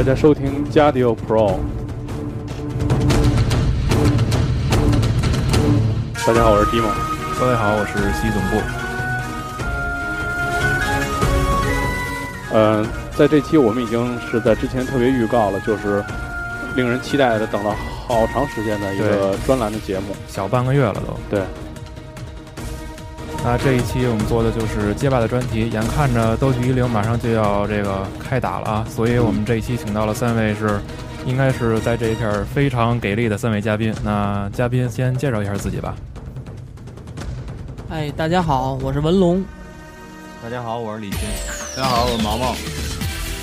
[0.00, 1.58] 大家收听加迪欧 Pro。
[6.26, 6.88] 大家好，我是 Timo。
[7.38, 8.56] 各位好，我是西总部。
[12.54, 16.02] 嗯，在这期我们已经是在之前特别预告了，就是
[16.76, 17.76] 令人期待的，等了
[18.08, 21.14] 好长时间的一个专栏的节目，小半个月了都。
[21.28, 21.42] 对。
[23.42, 30.78] 那这一期我们做的就是街霸的专题，眼看着斗剧一零马上就要这个开打了啊，所以我们这一期请到了三位是，
[31.24, 33.94] 应该是在这一片非常给力的三位嘉宾。
[34.04, 35.96] 那嘉宾先介绍一下自己吧。
[37.88, 39.42] 哎，大家好，我是文龙。
[40.42, 41.20] 大家好，我是李军。
[41.74, 42.54] 大家好，我是毛毛。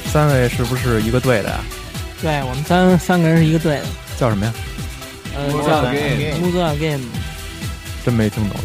[0.05, 1.59] 三位是不是一个队的呀？
[2.21, 3.85] 对，我们三三个人是一个队的。
[4.15, 4.53] 叫什么呀？
[5.35, 7.03] 呃，叫 Game Game。
[8.05, 8.57] 真没听懂。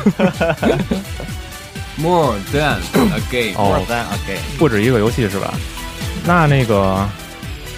[1.98, 2.78] More than
[3.12, 3.54] a game.
[3.54, 4.40] More than a game.
[4.58, 5.52] 不止一个游戏是吧？
[6.24, 7.06] 那那个，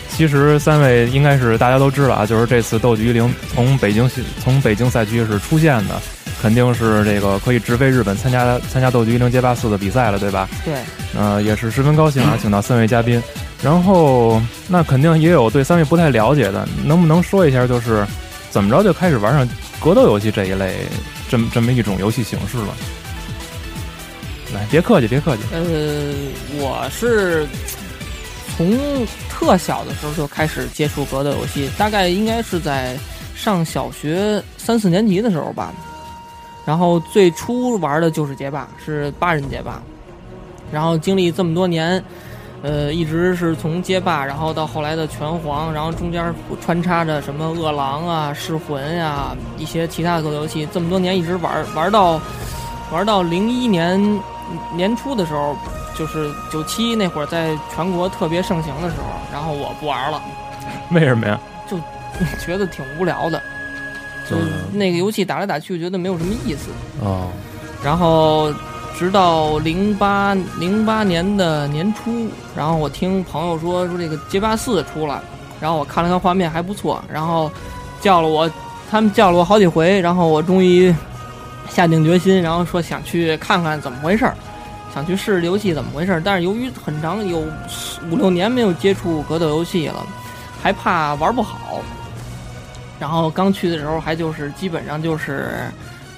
[0.08, 4.08] 其实三位应该是大家都知道啊，就是这次斗剧一零从北京
[4.40, 6.00] 从北京赛区是出现的，
[6.40, 10.48] 肯定是这个可以直飞日本参加参加斗剧一零街霸四的比赛了，对吧？
[10.64, 10.74] 对。
[11.18, 13.22] 呃，也是十分高兴啊，请到三位嘉宾。
[13.62, 18.06] 然后，那肯定也有对三位不太了解的，能不能说一下，就是
[18.50, 19.48] 怎么着就开始玩上？
[19.80, 20.78] 格斗游戏这一类，
[21.32, 22.76] 这么这么一种游戏形式了。
[24.52, 25.42] 来，别客气，别客气。
[25.50, 26.12] 呃，
[26.58, 27.46] 我是
[28.54, 28.78] 从
[29.30, 32.98] 特小的时候就开始接触格斗游戏，大概应该是在
[33.34, 35.72] 上小学三四年级的时候吧。
[36.66, 39.82] 然后最初玩的就是街霸，是八人街霸。
[40.70, 42.04] 然后经历这么多年。
[42.62, 46.32] 呃，一直是从街霸，然后到后来的拳皇，然后中间
[46.64, 50.66] 穿插着什么饿狼啊、噬魂呀，一些其他的格斗游戏。
[50.72, 52.20] 这么多年一直玩玩到
[52.92, 54.00] 玩到零一年
[54.76, 55.56] 年初的时候，
[55.98, 60.22] 就是九七那会儿，在全国特别盛行的时候，然后我不玩了。
[60.92, 61.40] 为什么呀？
[61.68, 61.76] 就
[62.46, 63.42] 觉得挺无聊的，
[64.30, 64.36] 就
[64.72, 66.70] 那个游戏打来打去，觉得没有什么意思。
[67.00, 67.28] 哦。
[67.82, 68.54] 然后。
[68.98, 75.20] 直到零八零八年的年初，然后我听朋友说说这个街霸四出了，
[75.60, 77.50] 然后我看了看画面还不错，然后
[78.00, 78.48] 叫了我，
[78.90, 80.94] 他们叫了我好几回，然后我终于
[81.68, 84.36] 下定决心，然后说想去看看怎么回事儿，
[84.94, 86.22] 想去试试游戏怎么回事儿。
[86.24, 87.38] 但是由于很长有
[88.10, 90.06] 五六年没有接触格斗游戏了，
[90.62, 91.80] 还怕玩不好，
[93.00, 95.50] 然后刚去的时候还就是基本上就是。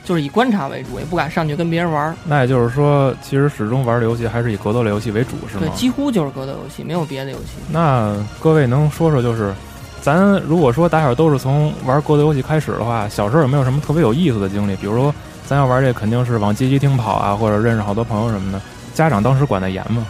[0.04, 2.14] 就是以观察为主，也不敢上去跟别人玩。
[2.24, 5.62] 那也就是说，其实始终玩的游戏还是以格斗类游戏为主，是吗？
[5.62, 7.52] 对，几乎就是格斗游戏，没有别的游戏。
[7.70, 9.54] 那各位能说说，就是
[10.02, 14.76] 咱如果说打小都是从玩格斗游戏开始的话，小时候有没有什么特别有意思的经历？
[14.76, 15.14] 比如说，
[15.46, 18.60] 咱要玩这，肯定是往街机厅跑啊，或者认识好多朋友什么的。
[18.92, 20.06] 家长当时管得严吗？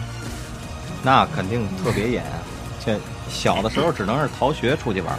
[1.01, 2.23] 那肯定特别严。
[2.85, 5.15] 这小的时候只能是逃学出去玩。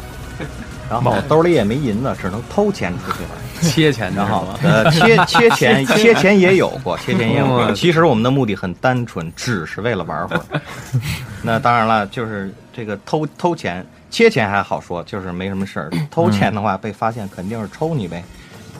[0.90, 3.30] 然后兜里也没银子，只能偷钱出去玩，
[3.62, 7.72] 切钱，然后呃，切切钱，切钱也有过，切钱也有过。
[7.72, 10.60] 其实我们的目的很单纯，只是为了玩会儿。
[11.42, 15.90] 那当然了，就是这个偷偷钱，切钱还好说，就是没什么事儿。
[16.10, 18.22] 偷钱的话，被发现肯定是抽你呗。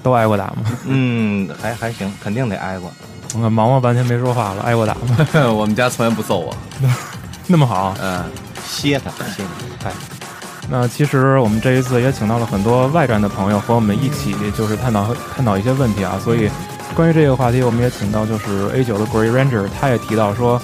[0.02, 0.56] 都挨过打吗？
[0.84, 2.92] 嗯，还还行，肯定得挨过。
[3.34, 5.26] 我看毛毛半天没说话了，挨过打吗？
[5.52, 6.56] 我们家从来不揍我，
[7.48, 8.24] 那么好，嗯，
[8.64, 9.42] 歇他，歇
[9.80, 10.15] 他，哎。
[10.68, 16.18] 那其实我们这一次也请到了很多外站的朋友和我们一起，就是探讨探讨一些问题啊。
[16.22, 16.50] 所以
[16.94, 20.60] 关于这个话题，我们也请到就是 A 九的 Grey Ranger，他也提到说，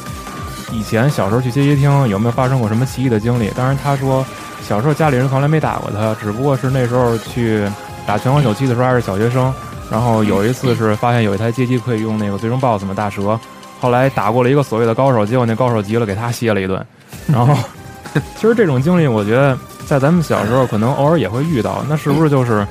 [0.73, 3.49] 以前小时候去街机厅有没有发生过什么奇异的经历？
[3.51, 4.27] 当然他说
[4.67, 7.65] 小时候家里人从来没打过他，只不过是那时候去
[8.05, 9.55] 打拳皇九七的时候还是小学生，
[9.89, 13.39] 然后有一次是发现有一台街机可以用那个最终 BOSS 嘛大蛇，
[13.81, 16.85] 后来打过了一个所谓的高手，结果那高手急了给他歇了一顿，
[17.29, 17.57] 然后
[18.35, 19.57] 其实这种经历我觉得。
[19.87, 22.67] 在咱们小时候，可能偶尔也会遇到，那是不是就是，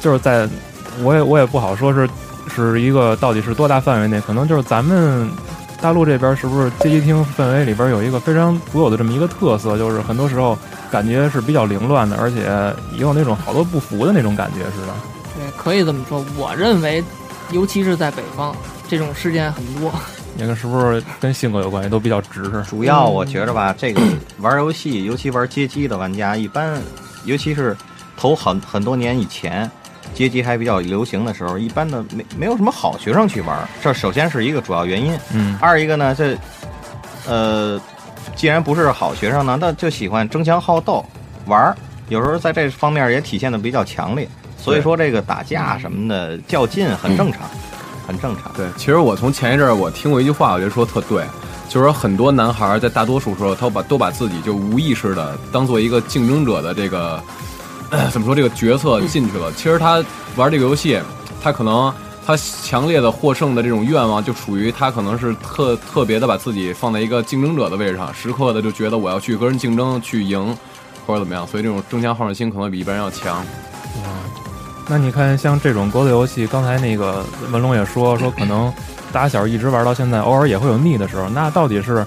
[0.00, 0.48] 就是在
[1.02, 2.08] 我也我也不好说是
[2.48, 5.30] 是一个到底是多大范围内，可能就是咱们
[5.80, 10.58] 大陆这边是不是街机厅氛围里边有一个非常独有的这么一个特色，就是很多时候
[10.90, 12.42] 感觉是比较凌乱的，而且
[12.92, 14.94] 也有那种好多不服的那种感觉似的。
[15.34, 16.24] 对，可以这么说。
[16.36, 17.04] 我认为，
[17.50, 18.56] 尤其是在北方，
[18.88, 19.92] 这种事件很多。
[20.38, 21.88] 那个是不是跟性格有关系？
[21.88, 22.62] 都比较直是？
[22.64, 24.02] 主要我觉着吧，这个
[24.38, 26.80] 玩游戏，尤其玩街机的玩家，一般，
[27.24, 27.76] 尤其是
[28.16, 29.70] 头很很多年以前，
[30.14, 33.68] 街机还比较流行的时候，一般的没没有什么好学生去玩。
[33.82, 35.18] 这首先是一个主要原因。
[35.32, 35.58] 嗯。
[35.60, 36.36] 二一个呢，这
[37.26, 37.80] 呃，
[38.34, 41.04] 既然不是好学生呢，那就喜欢争强好斗
[41.46, 41.76] 玩儿，
[42.08, 44.28] 有时候在这方面也体现的比较强烈。
[44.58, 47.42] 所以说，这个打架什么的较劲很正常。
[48.06, 48.52] 很正常。
[48.56, 51.24] 对，其实我从前一阵儿我听过一句话，我觉得说特对，
[51.68, 57.22] 就是说很多男孩在大多数时候，他把都把自己就无意识的当做一个竞争者的这个
[58.10, 59.52] 怎么说这个角色进去了。
[59.52, 60.04] 其实他
[60.36, 61.00] 玩这个游戏，
[61.42, 61.92] 他可能
[62.24, 70.56] 他强烈的获胜的这种愿望，就属于他可能是特特别的把自己放在一个竞争者的位置上，时刻的就觉得我要去跟人竞争去赢
[71.06, 73.44] 或者怎么样，所以这种争强好胜心可能比一般人要强。
[74.88, 78.72] 那你看，像这种格斗游戏，刚才那个文龙也说说，可能
[79.12, 81.28] 打小一直玩到现在，偶尔也会有腻的时候。
[81.28, 82.06] 那到底是，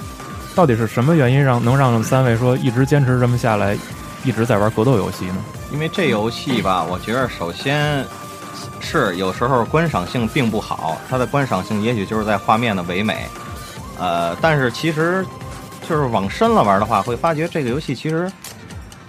[0.56, 3.78] 到底是什么原因让能让三位说一直坚持这么下来，
[4.24, 5.36] 一直在玩格斗游戏呢？
[5.74, 8.06] 因为这游戏吧，我觉得首先
[8.80, 13.28] 是有时候观赏性并不好，它的观赏性也许就是在画面的唯美，
[14.00, 15.25] 呃，但是其实
[15.88, 18.32] 就是往深了玩的话，会发觉这个游戏其实。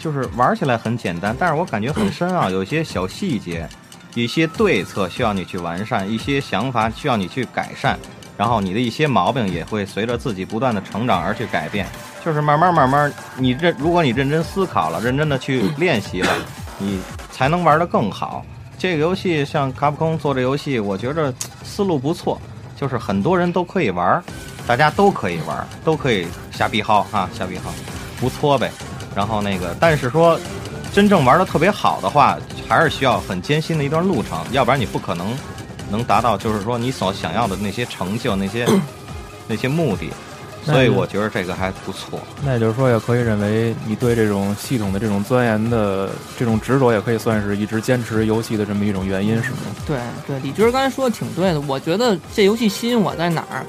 [0.00, 3.68] 就是玩起来很简单，但是我感觉很深啊， 有些小细节，
[4.14, 7.98] 一些对策需要你去完善，一些想法需要你去改善，
[8.36, 11.86] 然后你的一些毛病也会随着自己不断的成长而去改变。
[12.24, 16.32] 就是慢慢慢慢，你认如果你认真思考了，认真的去练习了，
[16.78, 17.00] 你
[17.30, 18.44] 才能玩得更好。
[18.78, 21.32] 这个游戏像卡普空做这游戏，我觉着
[21.62, 22.40] 思路不错，
[22.74, 24.22] 就是很多人都可以玩，
[24.66, 27.60] 大家都可以玩，都可以瞎逼薅啊，瞎逼薅，
[28.18, 28.72] 不错呗。
[29.14, 30.38] 然后那个，但是说，
[30.92, 35.36] 真正玩的特别好的话，还是需要很艰辛的一段路程，要不然你不可能
[35.90, 38.66] 能达到，就是说你所想要的那些成就、那些
[39.48, 40.10] 那些目的。
[40.62, 42.20] 所以我觉得这个还不错。
[42.44, 49.56] 那也就是说，也可以认为你对这种系统的这种钻研的这种执着，也可以算是一直坚持游戏的这么一种原因，是吗？
[49.86, 51.60] 对对，李军刚才说的挺对的。
[51.62, 53.64] 我觉得这游戏吸引我在哪儿？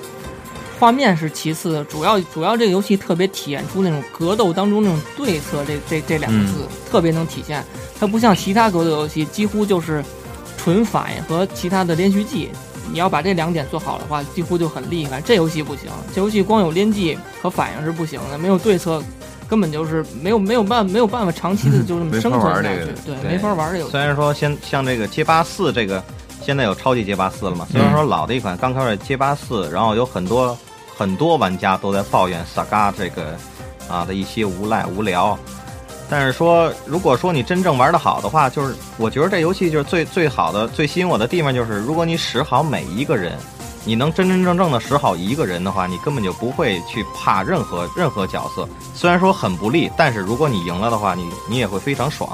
[0.81, 6.54] 画面是其次，主要主要这个游戏特别体现出那种格斗当中那种对策，这这这两个字
[6.89, 7.63] 特别能体现。
[8.00, 10.04] 它不像其他格斗游戏，几乎就是
[10.57, 12.50] 纯反应和其他的连续技。
[12.92, 15.22] 你要把这两点做好的话，几乎就很厉害。
[15.22, 15.83] 这游戏不行，
[16.16, 19.04] 这游戏光有连技和反应是不行的，没有对策，
[19.48, 22.92] 根本就是没有没有办没有办法长期的就这么生存下去。
[23.06, 23.92] 对，没法玩这游戏。
[23.92, 26.04] 虽然说先像这个街霸四这个，
[26.42, 27.68] 现在有超级街霸四了嘛？
[27.72, 30.57] 虽然说老的一款刚开始街霸四，然后有很多。
[31.01, 33.36] 很多玩家都在抱怨 Saga 这个
[33.89, 35.36] 啊的一些无赖无聊，
[36.07, 43.36] 但是说如果说你真正玩的好的话，就是我觉得这游戏就是最最好的、最吸引我的地方就是，如果你使好每一个人，
[43.83, 48.69] 你能真真正正的使好一个人的话，你根本就不会去怕任何任何角色。
[48.94, 52.30] 虽然说很不利，但是如果你赢了的话，你你也会非常爽，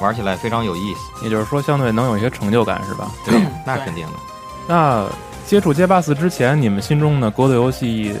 [0.00, 1.22] 玩起来非常有意思。
[1.22, 3.08] 也就是说，相对能有一些成就感，是吧？
[3.24, 4.12] 对， 那肯定的。
[4.66, 5.06] 那。
[5.46, 8.16] 接触街霸四之前，你们心中的格斗游戏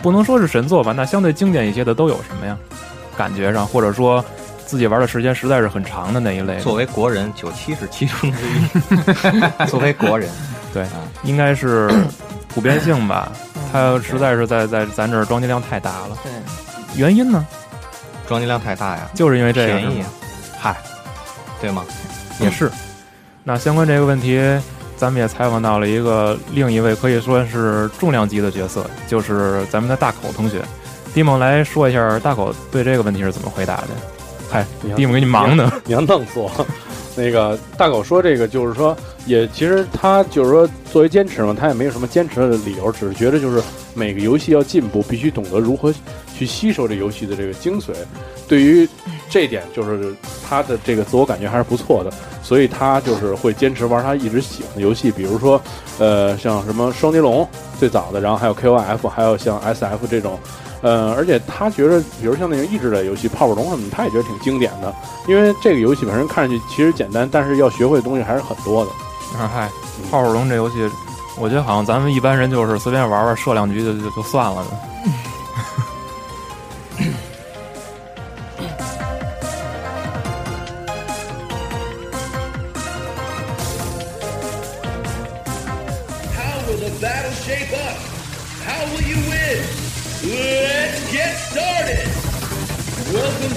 [0.00, 0.92] 不能说是神作吧？
[0.92, 2.56] 那相对经典一些的都有什么呀？
[3.16, 4.24] 感觉上，或者说
[4.64, 6.58] 自己玩的时间实在是很长的那一类。
[6.60, 9.66] 作为国人，九七是其中之一。
[9.66, 10.30] 作为国人，
[10.72, 10.86] 对，
[11.24, 11.90] 应该是
[12.46, 13.32] 普遍性吧。
[13.72, 16.16] 它实在是在在咱这儿装机量太大了。
[16.22, 16.32] 对，
[16.94, 17.44] 原因呢？
[18.28, 20.04] 装机量太大呀，就是因为这个便宜。
[20.58, 20.76] 嗨，
[21.60, 21.84] 对吗？
[22.38, 22.70] 也是。
[23.42, 24.40] 那相关这个问题。
[24.98, 30.60] 咱们也采访到了一个另一位可以说是重量级的角色，就是咱们的大口同学。
[31.14, 33.88] 蒂蒙来说一下，大口对这个问题是怎么回答的？
[34.50, 36.50] 嗨，蒂蒙给你忙呢，你要弄死我。
[37.18, 38.96] 那个大狗说这个就是说，
[39.26, 43.60] 也其实他就是说作为坚持嘛，他也没有什么坚持的理由，只是觉得就是
[43.92, 45.92] 每个游戏要进步，必须懂得如何
[46.36, 47.88] 去吸收这游戏的这个精髓。
[48.46, 48.88] 对于
[49.28, 50.14] 这点，就是
[50.48, 52.10] 他的这个自我感觉还是不错的。
[52.40, 55.60] 所以他就是会坚持玩他一直喜欢的游戏，比如说，
[55.98, 57.46] 呃，像什么双截龙
[57.78, 60.38] 最早的，然后还有 K O F，还有像 S F 这种，
[60.82, 64.94] 嗯，而且他觉得，比如像那种益智类游戏泡泡龙什么，他也觉得挺经典的，
[65.26, 68.90] 因为这个游戏本身看上去其实简单，但是要学会的东西还是很多的。
[69.38, 69.68] 啊嗨，
[70.10, 70.88] 泡泡龙这游戏，
[71.38, 74.64] 我觉得好像咱们一般人就是随便玩玩，射两局就就就算了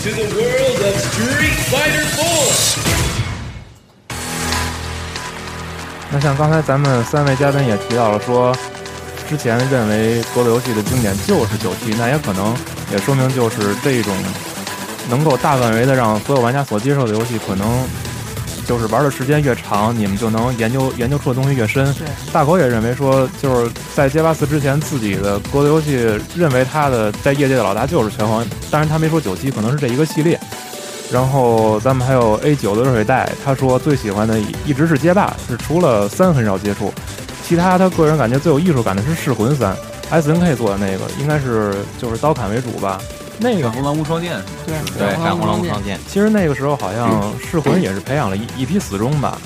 [0.02, 2.80] to the world of Street Fighter 4!
[6.12, 8.52] 那像刚才咱们三位嘉宾也提到了说，
[9.30, 12.56] 之前认为格斗游戏的经典就是九七，那也可能
[12.92, 14.12] 也说明就是这种
[15.08, 17.88] 能够大范围的让所有玩家所接受的游戏，可能
[18.72, 21.94] 就是玩的时间越长，你们就能研究研究出的东西越深。
[22.32, 30.40] 大狗也认为说，就是在街霸四之前，自己的格斗游戏认为他的在业界的老大就是拳皇，当然他没说九七，可能是这一个系列。
[31.12, 36.94] 然后咱们还有 A 九的热水袋，他说最喜欢的一直是街霸，是除了三很少接触，
[37.46, 39.76] 其他他个人感觉最有艺术感的是噬魂三
[40.10, 43.02] ，S N K 做的那个，应该是就是刀砍为主吧。
[43.42, 49.38] 那个闪红狼无双剑，对对，闪红狼无剑双剑，其实那个时候好像噬魂也是培养了一一批死忠吧。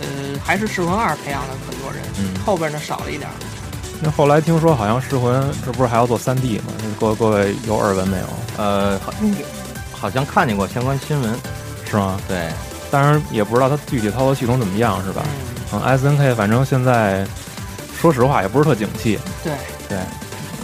[0.00, 3.34] 呃，还是噬魂二培养了很多人，嗯后边呢少了一点儿。
[4.00, 6.64] 那后来听说好像噬魂这不是还要做三 D 吗？
[7.00, 8.26] 各各位有耳闻没有？
[8.58, 9.12] 呃，好
[9.92, 11.36] 好像看见过相关新闻，
[11.90, 12.20] 是吗？
[12.28, 12.48] 对，
[12.90, 15.22] 当然也不知道它具体操作系统怎么样，是吧？
[15.72, 17.26] 嗯，嗯，S N K 反正现在
[17.98, 19.52] 说实话也不是特景气，对，
[19.88, 19.98] 对，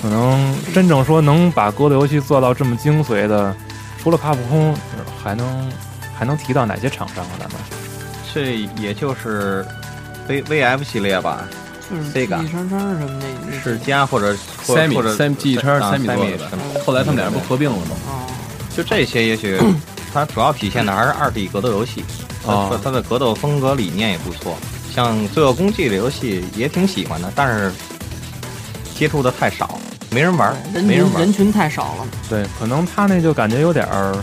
[0.02, 3.54] 可能真正说能把格斗游戏做到这么精髓的，
[4.02, 4.75] 除了卡普空，
[5.23, 5.71] 还能
[6.12, 7.30] 还能提到哪些厂商啊？
[7.38, 7.61] 咱们？
[8.35, 9.64] 这也就是
[10.26, 11.44] V V F 系列吧，
[11.88, 12.26] 就是那
[13.47, 16.49] 那世嘉或者或三米或者三 G 叉啊三米做的。
[16.49, 17.97] 什么后来他们俩人不合并了吗？
[18.09, 18.26] 啊，
[18.76, 19.56] 就这些，也许
[20.12, 22.04] 它主要体现的还是二 D 格斗游戏，
[22.44, 22.68] 哦。
[22.73, 24.56] 它它的格斗风格理念也不错。
[24.92, 27.73] 像《罪恶公祭》这游戏也挺喜欢的，但是
[28.94, 29.78] 接触的太少，
[30.12, 31.12] 没人玩，人没人玩。
[31.12, 34.14] 群人群太少了，对，可能他那就感觉有点儿，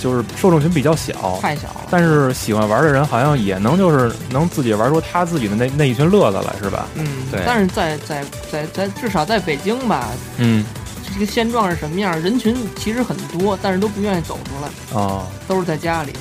[0.00, 1.82] 就是受众群比较小，太小了。
[1.90, 6.86] 但是喜欢玩的人好像也能就是能自己玩出他自己的那那一群乐子来，是吧？
[6.94, 10.64] 嗯，对但是在在在在至少在北京吧，嗯，
[11.12, 12.20] 这个现状是什么样？
[12.20, 16.12] 人群其实很多，但是都不愿意走出来，哦，都是在家里。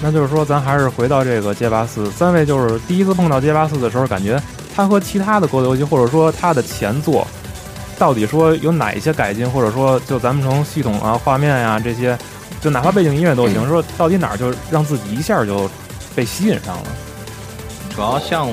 [0.00, 4.40] 那就是说，咱还是回到这个街霸四，三位就是第一次碰到街霸四的时候，感觉
[4.72, 7.26] 它和其他的格斗游戏，或者说它的前作，
[7.98, 12.16] 到底说有哪一些改进，或者说就咱们从系统啊、画面呀、这些，
[12.60, 15.68] 就哪怕背景音乐都行，说到底哪儿就让自己一下就
[16.14, 16.82] 被吸引上了。
[17.94, 18.48] 主要像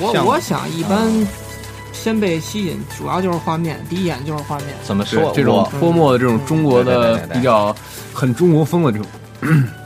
[0.00, 1.06] 我像我想一般
[1.92, 4.68] 先被吸引，主要就是画面，第一眼就是画面。
[4.82, 7.74] 怎么说，这种泼墨的这种中国的比较
[8.14, 9.06] 很中国风的这种，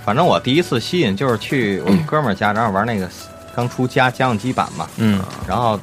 [0.05, 3.09] 反正我第一次吸引就是去我哥们儿家，然后玩那个
[3.55, 5.79] 刚出家家用机版嘛，嗯，然后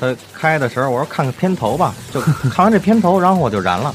[0.00, 3.94] 他开的时候，我说看看片头吧，就看完这片头，然后我就燃了。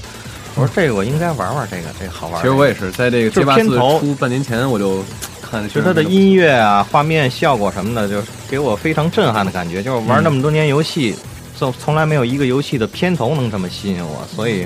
[0.54, 2.42] 我说这个我应该玩玩，这个这个好玩。
[2.42, 5.04] 其实我也是在这个就是街霸四片头出半年前我就
[5.42, 9.84] 看，就它的音乐啊、画面效果什么的，就给我非常震撼的感觉。
[9.84, 11.16] 就是玩那么多年游戏，
[11.60, 14.66] 就从来没有一个游戏的片头能这么吸引我，所以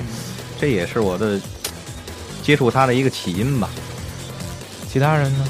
[0.60, 1.39] 这也是我的
[2.43, 3.69] 接触它的一个起因吧。
[4.91, 5.48] 其他人呢，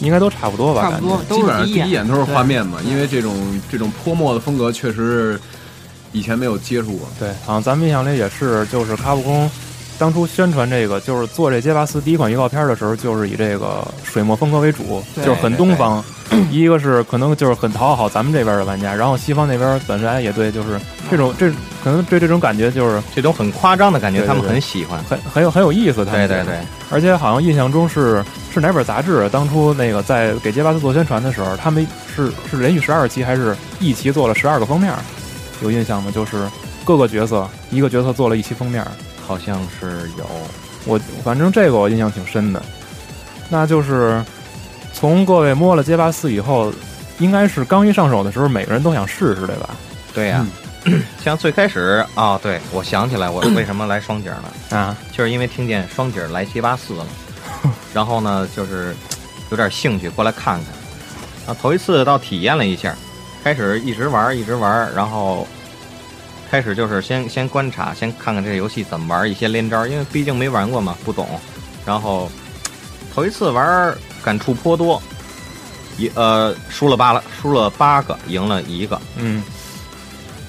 [0.00, 0.82] 应该都差不多吧？
[0.82, 5.38] 差不多感觉基本上都是第第一眼都是画面嘛，因为这种这种泼墨的风格确实
[6.12, 7.08] 以前没有接触过。
[7.18, 9.50] 对，好像咱们印象里也是，就是卡普空
[9.98, 16.02] 当初宣传这个，就是做这街霸四第一款预告片的时候，就是以这个水墨风格为主，对就是很东方。
[16.50, 20.80] 一个是可能就是很讨好咱们这边的玩家，然后西方那边本来也对，就是
[21.10, 21.50] 这种这
[21.82, 25.02] 可能对这种感觉就是这种很夸张的感觉，对对他们很喜欢。
[25.04, 26.04] 很很有很有意思。
[26.04, 26.58] 他们对对对，
[26.90, 34.92] 而且好像印象中是是哪本杂志当初那个在给街霸四做宣传的时候，他们是是连续十二期还是一期做了十二个封面？
[35.62, 36.10] 有印象吗？
[36.14, 36.46] 就是
[36.84, 38.84] 各个角色一个角色做了一期封面。
[39.26, 40.26] 好像是有。
[40.86, 42.62] 我反正这个我印象挺深的。
[43.48, 44.20] 那就是
[44.92, 46.72] 从各位摸了街霸四以后，
[47.18, 49.70] 应该是刚一上手的时候，每个人都想试试，对吧？
[50.12, 50.44] 对呀、
[51.22, 57.06] 像最开始啊、对我想起来我为什么来双井了，啊，就是因为听见双井来七八四了，
[57.92, 58.94] 然后呢，就是
[59.50, 60.74] 有点兴趣过来看看。
[61.46, 62.94] 啊，头一次倒体验了一下，
[63.42, 65.46] 开始一直玩一直玩，然后
[66.50, 71.28] 开始就是先先观察，先看看这个游戏怎么玩一些连招，因为毕竟没玩过嘛，不懂。
[71.84, 72.30] 然后
[73.14, 75.02] 头一次玩感触颇多，
[75.98, 79.00] 一呃输了八了，输了八个，赢了一个。
[79.16, 79.42] 嗯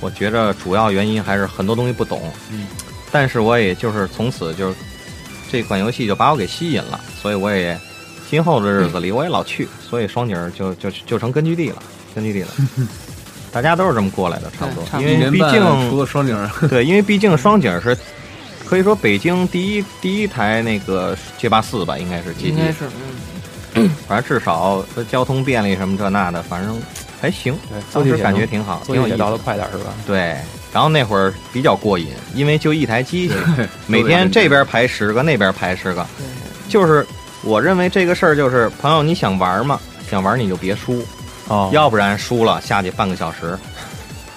[0.01, 2.67] 我觉着主要原因还是很多东西不懂，嗯，
[3.11, 4.75] 但是我也就是从此就是
[5.49, 7.79] 这款游戏就把我给吸引了，所以我也
[8.29, 11.81] 今后的日子里我也老去，所以双井儿就就就成根据地了，
[12.13, 12.49] 根据地了。
[13.53, 17.95] 大家都是这么过来的，差不多，因为毕竟除了双井儿， 对，因为毕竟双井儿是
[18.65, 22.49] 可以说北京第一第一台那个街霸四吧，应该是街机。
[22.51, 22.89] 应该，是
[23.73, 26.81] 嗯，反正至少交通便利什么这那的，反正
[27.21, 29.93] 还行，对，当时感觉挺挺好，作挺有意思业也倒得快点是吧？
[30.07, 30.35] 对，
[30.73, 33.35] 然后那会儿比较过瘾，因为就一台机器，
[33.85, 36.05] 每天这边排十个，那边排十个，
[36.67, 37.05] 就是
[37.43, 39.79] 我认为这个事儿就是朋友你想玩嘛？
[40.09, 41.05] 想玩你就别输，
[41.47, 43.57] 哦，要不然输了下去半个小时，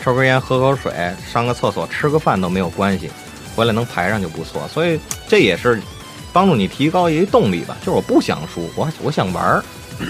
[0.03, 0.93] 抽根烟喝口水，
[1.33, 3.11] 上个厕所吃个饭都没有关系，
[3.57, 4.69] 回来能排上就不错。
[4.69, 5.81] 所以这也是
[6.33, 9.62] 帮助你提高一个动力吧，就是我不想输，我我想玩，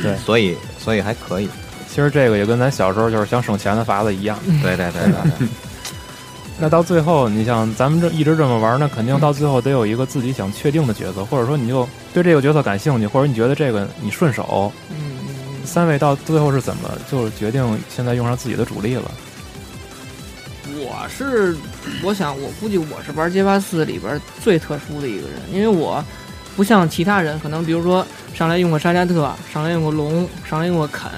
[0.03, 1.49] 对所以所以还可以。
[1.95, 4.37] 其实这个也跟咱小时候就是想省钱的法子一样。
[4.61, 5.49] 对对对对对。
[6.59, 14.73] 那到最后，你像咱们这一直这么玩，那肯定到最后得有一个自己想确定的角色，或者说你就对这个角色感兴趣，或者你觉得这个你顺手。
[14.91, 19.09] 嗯嗯嗯，三位到最后是怎么就是决定现在用上自己的主力了？
[20.77, 21.57] 我是，
[22.03, 26.05] 我想我估计我是玩街霸四里边最特殊的一个人，因为我
[26.57, 31.11] 不像其他人，可能比如说上来用过沙加特，上来用过龙，上来用过肯，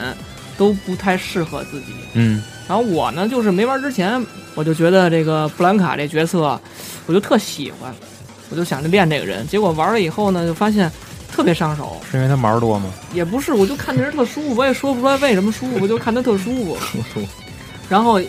[0.56, 1.86] 都不太适合自己。
[2.14, 6.60] 嗯，然后我呢，就是没玩之前，我就觉得这个布兰卡这角色，
[7.06, 7.94] 我就特喜欢，
[8.50, 9.46] 我就想着练这个人。
[9.46, 10.90] 结果玩了以后呢，就发现
[11.30, 12.90] 特别上手，是因为他毛多吗？
[13.12, 16.76] 也不是，我就看这人特舒服，我也说不出来为什么舒服，我就看他特舒服。
[16.80, 17.20] 舒 服
[17.88, 18.20] 然后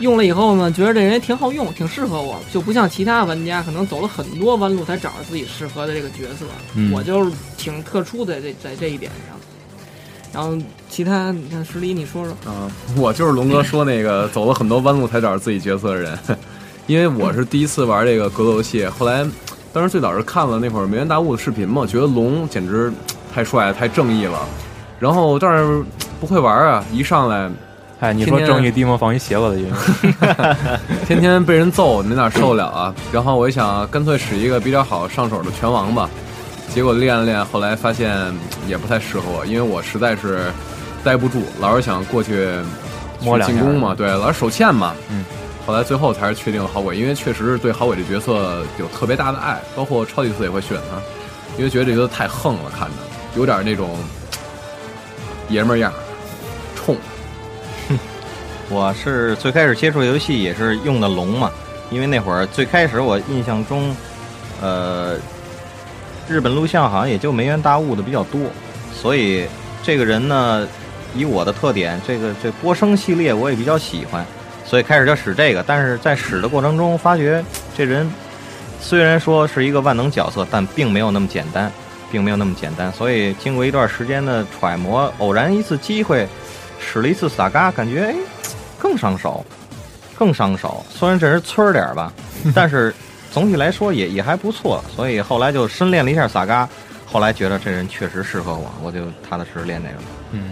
[0.00, 6.46] 用了以后呢，觉得这人也挺好用，挺适合我，就不像其他玩家可能走了很多弯路才找着自己适合的这个角色。
[6.74, 9.38] 嗯我就是挺特殊的这在这一点上。
[10.32, 10.56] 然后
[10.88, 12.32] 其他，你看石离，你说说。
[12.50, 16.18] 啊，我就是龙哥说那个 走了很多弯路才找着自己角色的人，
[16.86, 19.26] 因为我是第一次玩这个格斗游戏，后来
[19.72, 22.92] 当时最早是看了那会儿梅园大悟的视频嘛，觉得龙简直
[23.34, 24.38] 太帅太正义了，
[24.98, 25.82] 然后但是
[26.20, 27.50] 不会玩啊，一上来
[28.00, 29.66] 哎，你说正义地魔放一邪恶的音
[30.20, 30.56] 乐，
[31.04, 32.94] 天天被人揍，你哪受得了啊？
[33.10, 36.08] 然后我一想，干脆使一个比较好上手的拳王吧。
[36.74, 40.52] 结果练了练，后来发现嗯也不太适合我，因为我实在是
[41.02, 42.32] 待不住，老是想过去
[43.20, 44.94] 去摸两下进攻嘛，对，老是手欠嘛。
[45.10, 45.24] 嗯。
[45.66, 50.98] 后来最后才是确定了好鬼，因为确实是对好鬼这角色有特别大的爱，包括超级四也会选他，
[51.58, 52.94] 因为觉得这角色太横了，看着
[53.36, 53.98] 有点那种
[55.50, 55.96] 爷们儿样儿，
[56.74, 56.96] 冲。
[58.70, 61.50] 我是最开始接触游戏也是用的龙嘛，
[61.90, 63.94] 因为那会儿最开始我印象中，
[64.62, 65.16] 呃，
[66.28, 68.40] 日本录像好像也就梅园大悟的比较多，
[68.94, 69.46] 所以
[69.82, 70.66] 这个人呢，
[71.14, 74.24] 以我的特点，这个这波声系列我也比较喜欢，
[74.64, 77.42] 所以开始就使这个，但是在使的过程中发觉
[77.76, 78.10] 这人
[78.80, 81.70] 虽然说是一个万能角色，但并没有那么简单，
[82.12, 86.28] 并没有那么简单，所以经过一段时间的揣摩，偶然一次机会
[86.78, 88.14] 使了一次萨嘎，感觉哎。
[88.80, 89.44] 更伤手，
[90.16, 90.86] 更伤手。
[90.88, 92.12] 虽然这人村儿点儿吧，
[92.54, 92.94] 但是
[93.30, 94.82] 总体来说也也还不错。
[94.94, 96.68] 所以后来就深练了一下萨嘎，
[97.06, 100.02] 后来觉得这人确实适合我，我就踏踏实实练这个了。
[100.32, 100.50] 嗯，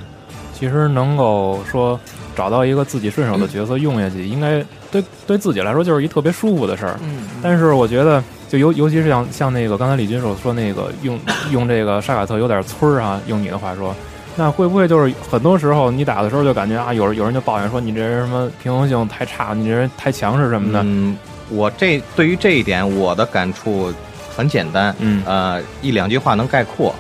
[0.53, 1.99] 其实能够说
[2.35, 6.99] 找到一个自己顺手的角色用下去，应该对对自己来说就是一特别舒服的事儿。
[7.03, 11.19] 嗯，但是我觉得，就尤尤其是像像那个刚才李军所说那个用
[11.51, 13.95] 用这个沙卡特有点村儿啊，用你的话说，
[14.37, 20.81] 那会不会就是很多时候你打的时候就感觉啊，有人有人就抱怨说你这人什么平衡性太差，你这人太强势什么的。
[20.85, 21.17] 嗯，
[21.49, 23.93] 我这对于这一点我的感触
[24.35, 26.95] 很简单，嗯呃，一两句话能概括，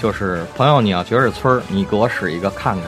[0.00, 2.84] 就是朋友你要觉着村儿，你给我使一个看看，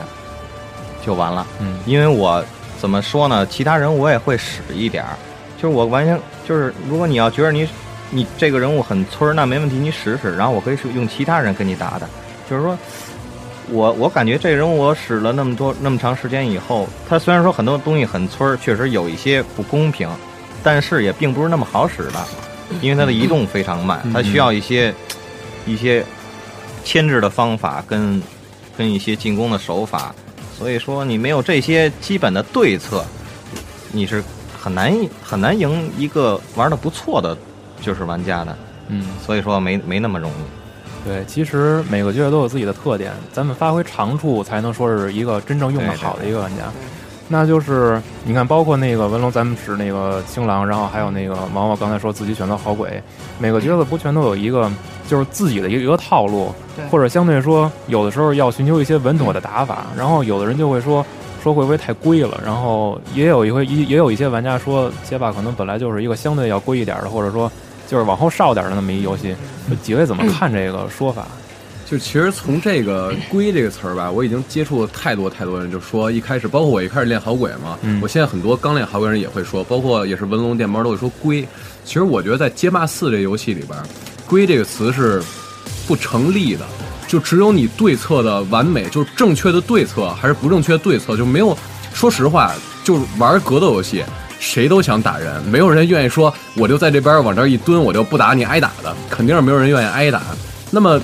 [1.05, 1.47] 就完了。
[1.61, 2.45] 嗯因为我
[2.79, 3.45] 怎么说呢？
[3.47, 5.17] 其他人我也会使一点儿，
[5.61, 6.19] 就是我完全
[6.49, 7.69] 就是，如果你要觉得你
[8.11, 12.09] 你这个人物很村儿，那没问题，你使使，然后我可以是用其他人跟你打的。
[12.49, 12.77] 就是说，
[13.69, 20.09] 我我感觉这人物我使了那么多那么长时间以后，他虽然说很多东西很村儿，确实有一些不公平，
[20.63, 22.25] 但是也并不是那么好使的，
[22.81, 24.95] 因为它的移动非常慢，它需要一些
[25.67, 26.05] 一些
[26.85, 28.23] 牵制的方法跟
[28.77, 30.15] 跟一些进攻的手法。
[30.57, 33.05] 所以说，你没有这些基本的对策，
[33.93, 34.23] 你是
[34.61, 37.37] 很难很难赢一个玩的不错的
[37.81, 38.57] 就是玩家的。
[38.89, 41.09] 嗯，所以说没没那么容易。
[41.09, 46.65] 对，其实每个角色都有自己的特点，咱们发挥长处才能说是一个真正用的好的一个玩家。
[47.33, 53.01] 那就是你看，包括那个文龙，咱们使那个青狼，然后还有那个毛毛刚才说自己选择好鬼，
[53.39, 54.69] 每个角色不全都有一个
[55.07, 61.07] 就是自己的一个一个套路对，或者相对说有的时候要寻求一些稳妥的打法，然后有的人就会说
[61.41, 67.49] 说会不会太龟了，然后也有一回也也有一些玩家说街霸可能本来就是一个相对要龟一点的，或者说
[67.87, 69.37] 就是往后稍点的那么一游戏，
[69.83, 71.29] 几位怎么看这个说法？
[71.91, 81.45] 就其实从这个“龟”这个词儿吧，我已经接触了太多太多人，就说一开始，包括我一开始练好鬼嘛，嗯我现在很多刚练好鬼人也会说，包括也是文龙电猫都会说“龟”。
[81.85, 83.77] 其实我觉得在街霸四这游戏里边
[84.29, 85.21] ，“龟”这个词是
[85.89, 86.65] 不成立的，
[87.09, 91.59] 就只有你对策的完美，就是正确的对策还是不正确的对策，就没有
[91.93, 92.53] 说实话，
[92.85, 94.05] 就是玩格斗游戏，
[94.39, 100.23] 谁都想打人，没有人愿意说我就在这边往这儿一蹲，我就不打你挨打的，肯定是没有人愿意挨打。
[100.71, 101.01] 那么。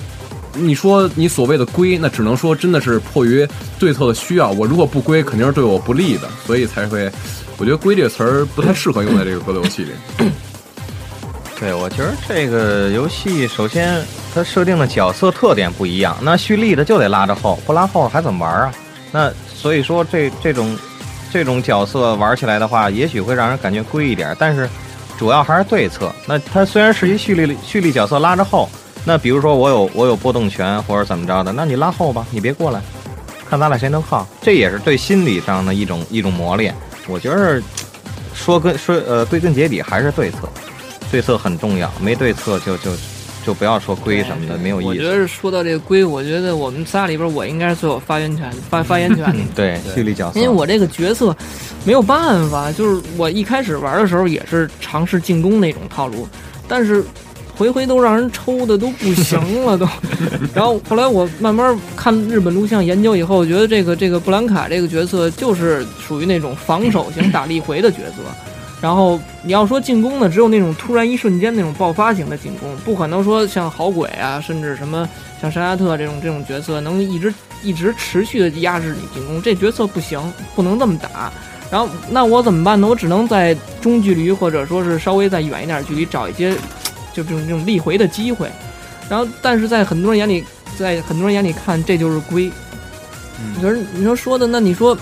[0.59, 3.47] 你说你所谓的归，那只能说真的是迫于
[3.79, 4.51] 对策的需要。
[4.51, 7.11] 我如果不归，肯定是对我不利的，所以才会，
[7.59, 9.91] 我觉得“归”这个词儿不太适合用在这个格斗游戏里。
[11.61, 18.75] 对，我觉得这个游戏首先它设定的角色特点不一样，那蓄力的就得拉着后，不拉后还怎么玩啊？
[19.13, 20.77] 那所以说这这种
[21.33, 24.69] 这种角色玩起来的话，也许会让人感觉归一点，但是
[25.19, 26.13] 主要还是对策。
[26.27, 28.69] 那它虽然是一蓄力蓄力角色拉着后。
[29.09, 32.83] 那比如说我有我有波动权或者怎么着的，那你拉后吧，你别过来，
[33.49, 36.75] 看咱俩谁能靠，这也是对心理上的一种一种磨练。
[37.07, 37.63] 我觉得
[38.35, 40.49] 说跟说呃归根结底还是对策，
[41.09, 42.91] 对策很重要，没对策就就
[43.47, 44.89] 就不要说归什么的，没有意思。
[44.89, 49.39] 我觉得说到这个归，我觉得我们仨里边我应该是最有发言权发发言权的。
[49.55, 50.41] 对，蓄力角色。
[50.41, 51.33] 因为我这个角色
[51.85, 56.27] 没有办法，就是我一开始玩的时候也是尝试进攻那种套路，
[56.67, 57.05] 但是。
[57.57, 59.89] 回回都让人抽的都不行了都，
[60.55, 68.23] 然后后来我慢慢看日本录像研究以后，我觉得这个这个布兰卡这个角色就是属于那种防守型打立回的角色，
[68.81, 75.09] 然后你要说进攻呢，只有那种突然一瞬间那种爆发型的进攻，不可能说像好鬼啊，甚至什么
[75.41, 80.21] 像沙加特这种这种角色能一直一直持续的压制你进攻，这角色不行，
[80.55, 81.33] 不能这么打。
[81.71, 82.87] 然后那我怎么办呢？
[82.87, 86.55] 我只能在中距离或者说是稍微再远一点距离找一些。
[87.17, 88.51] 就这种这种立回的机会，
[89.09, 90.45] 然后但是在很多人眼里，
[90.79, 92.53] 在很多人眼里看这就是龟。
[93.55, 94.97] 你说你说说的那你说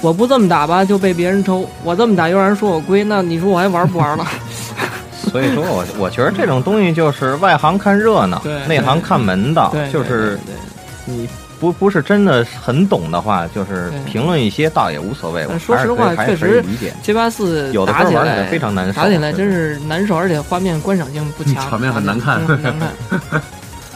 [0.00, 4.24] 我不这么打吧就被别人抽，我这么打又让人说我龟，那你说我还玩不玩了？
[5.32, 10.38] 所以说我我觉得这种东西就是外行看热闹，内行看门道，就是
[11.04, 11.28] 你。
[11.64, 15.46] 不不是真的很懂的话，就是评论一些倒也无所谓。
[15.58, 16.62] 说实话，确实
[17.02, 22.90] 七八四有的打起来非常难受，打起来真是难受，而且画面观赏性不强，场面很难看，难看。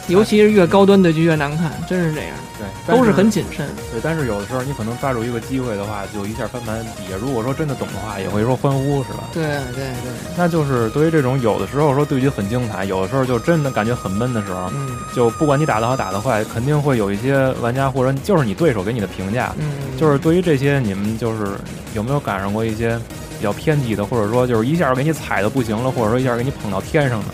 [0.09, 2.31] 尤其是越高端的就越难看，真是这样。
[2.59, 3.69] 对，都是很谨慎。
[3.93, 6.81] 对，但是有的时候你可能抓住一个机会的话，就一下翻盘。
[6.97, 9.29] 底下如果说真的懂的话，也会说欢呼，是吧？
[9.33, 9.45] 对
[9.75, 10.11] 对对。
[10.37, 21.53] 那就是对于这种有的时候说对局很精彩，有的时候就真的感觉很闷的时候，嗯，就不管你打得好打的坏，肯定会有一些玩家或者就是你对手给你的评价，嗯，就是对于这些你们就是
[21.95, 22.99] 有没有赶上过一些
[23.39, 27.27] 比较偏激的，或者说就是一下给你踩的不行了，或者说一下给你捧到天上的，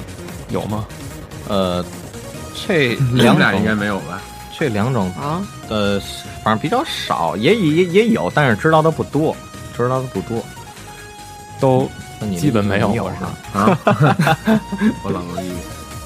[0.51, 0.87] 有吗？
[1.49, 1.83] 呃。
[2.55, 4.21] 这两俩应该没有吧？
[4.57, 6.01] 这两种啊，呃，
[6.43, 9.37] 反正比较少，也也也有，但是知道的不多，
[9.77, 10.40] 知道的不多，
[11.59, 11.90] 都
[12.38, 13.35] 基本没有过是吧？
[13.53, 13.79] 啊，
[15.03, 15.51] 我冷了遇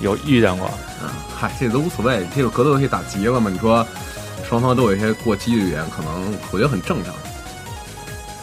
[0.00, 0.70] 有遇见过，
[1.02, 3.50] 嗯，嗨，这都无所谓，这个格斗游戏打急了嘛？
[3.50, 3.86] 你说
[4.48, 7.14] 双方都有一些过激的语言，可能我觉得很正常。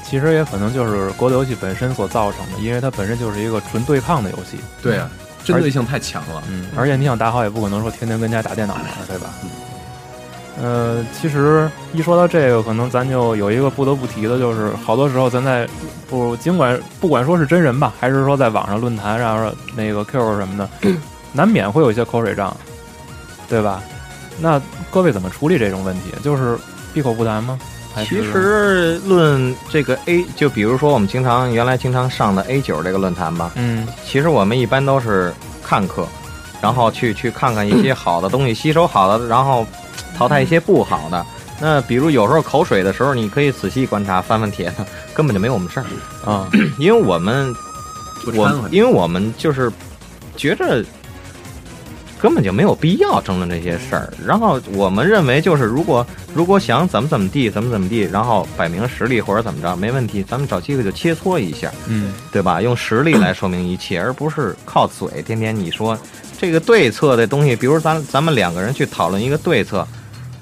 [0.07, 4.59] 其实也可能就是格斗游戏本身所造成的，因为它本身就是一个纯对抗的游戏。
[4.83, 5.09] 对啊。
[5.45, 9.29] 针对性太强了，嗯，而且你想打好也不可能说天天跟家打电脑玩，对吧？
[10.61, 15.67] 呃，其实一说到这个，可能咱就有一个不得不提的，就是好多时候咱在
[16.09, 20.69] 不尽管不管说是真人吧，还是说在网上论坛上那个 Q 什么的，
[21.33, 22.55] 难免会有一些口水仗，
[23.49, 23.83] 对吧？
[24.39, 26.13] 那各位怎么处理这种问题？
[26.23, 26.57] 就是
[26.93, 27.59] 闭口不谈吗？
[28.03, 36.07] 其实论这个 A，就比如说我们经常原来经常上的 A 九这个论坛吧，嗯，其实我们一般都是看客，
[36.61, 39.65] 然后去去看看一些好的东西，吸收好的，然后
[40.17, 41.25] 淘汰一些不好的。
[41.61, 45.85] 那比如有时候口水的时候，你可以仔细观察，翻翻帖子，根本就没我们事儿
[46.29, 47.55] 啊，因为我们
[48.33, 49.71] 我因为我们就是
[50.35, 50.83] 觉着。
[52.19, 54.11] 根本就没有必要争论这些事儿。
[54.25, 60.23] 然后我们认为，就是如果如果想怎么怎么地，怎么怎么地，然后摆明实力或者怎么着，没问题。
[60.23, 62.61] 咱们找机会就切磋一下，嗯，对吧？
[62.61, 65.21] 用实力来说明一切，而不是靠嘴。
[65.21, 65.97] 天天你说
[66.39, 69.87] 这个对策的东西，比如咱咱们两个人去讨论一个对策，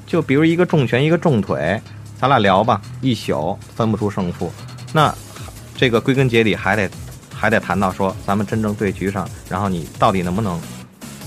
[0.05, 1.81] 就比如一个重拳，一个重腿，
[2.19, 4.51] 咱俩聊吧，一宿分不出胜负。
[4.93, 5.13] 那
[5.75, 6.89] 这个归根结底还得
[7.35, 10.59] 还得谈到说，咱们真正对局上，然后你到底能不能？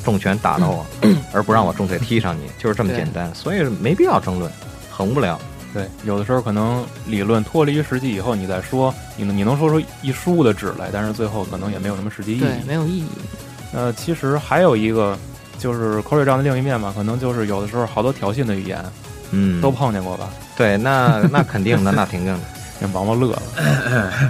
[0.06, 0.86] 重拳打到我，
[1.32, 4.48] 而不让我重腿踢上你，就是这么简单，所以没必要争论，
[4.88, 5.36] 很无聊。
[5.74, 13.06] 对，有的时候可能理论脱离实际以后，你再说，你你能说出一书的纸来，但是最后可能也没有什么实际意义，对，没有意义。
[13.72, 15.18] 呃，其实还有一个
[15.58, 18.82] 就是口水仗的另一面嘛，可能就是有的时候好多挑衅的语言，
[19.32, 20.30] 嗯，都碰见过吧？
[20.56, 22.40] 对，那那肯定的，那肯定的，
[22.80, 23.42] 让王王乐了。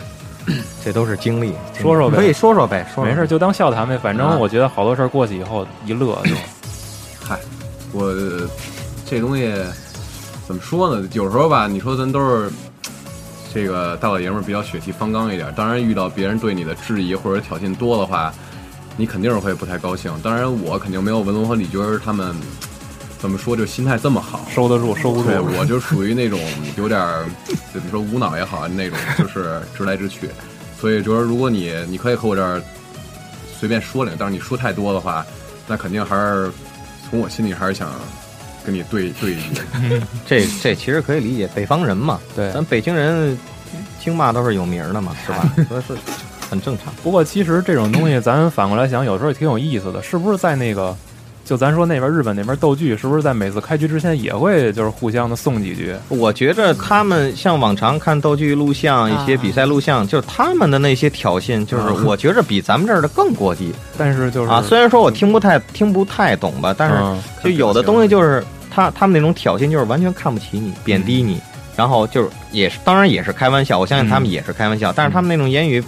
[0.84, 3.98] 这都是经历，说说呗，可以说说呗，说没事就当笑谈呗。
[3.98, 6.30] 反正我觉得好多事儿过去以后一乐就，
[7.24, 7.38] 嗨，
[7.92, 8.14] 我
[9.04, 9.52] 这东西
[10.46, 11.08] 怎么说呢？
[11.12, 12.50] 有时候吧，你说咱都是
[13.52, 15.52] 这个大老爷们儿比较血气方刚一点。
[15.56, 18.32] 当然，遇到别人对你的质疑或者挑衅多的话，
[18.96, 20.12] 你肯定是会不太高兴。
[20.22, 22.34] 当然，我肯定没有文龙和李军儿他们
[23.18, 24.46] 怎么说，就心态这么好。
[24.52, 25.38] 收得住，收不住对，。
[25.38, 26.38] 我就属于那种
[26.76, 27.24] 有点儿，
[27.72, 30.28] 怎么说无脑也好，那种 就是直来直去。
[30.80, 32.60] 所以就是如果你你可以和我这儿
[33.58, 35.24] 随便说两，但是你说太多的话，
[35.66, 36.50] 那肯定还是
[37.08, 37.90] 从我心里还是想
[38.64, 39.62] 跟你对对一句。
[40.26, 43.36] 这这其实可以理解，北方人嘛，对咱北京人
[43.98, 45.54] 京骂都是有名儿的嘛，是吧？
[45.66, 45.94] 所以是
[46.50, 46.94] 很正常。
[47.02, 50.94] 不过其实这种东西，咱反过来想，有时候也挺有意思的，是不是在那个，
[51.46, 55.94] 就咱说那边日本那边斗剧，是不是在每次开局之前也会就是互相的送几句？
[56.08, 64.60] 我觉着他们像往常看斗剧录像、一些比赛录像，就是他们的那些挑衅，就是我觉着比咱们这儿的更过激 但是就是啊。
[64.60, 71.40] 虽然说我听不太听不太懂吧，但是嗯就有的东西就是他他们那种挑衅，就是完全看不起你、贬低你，
[71.76, 75.80] 然后就是也是当然也是开玩笑，我相信他们也是开玩笑，但是他们那种言语，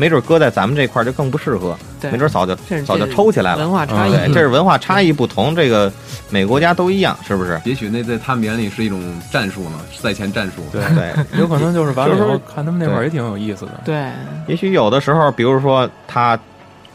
[0.00, 1.76] 没准搁在咱们这块儿就更不适合，
[2.10, 3.70] 没准早就早就抽起来了文。
[3.70, 4.12] 化差异。
[4.12, 5.92] 对，这是文化差异不同，这个
[6.30, 7.60] 每个国家都一样，是不是？
[7.66, 8.98] 也许那在他们眼里是一种
[9.30, 10.62] 战术呢，赛前战术。
[10.72, 13.72] 对 对，有可能就是完了以后看他们那块儿也挺有意思的。
[13.84, 14.10] 对，
[14.48, 16.38] 也许有的时候，比如说他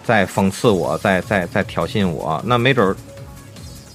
[0.03, 2.95] 在讽刺我，在在在挑衅我，那没准儿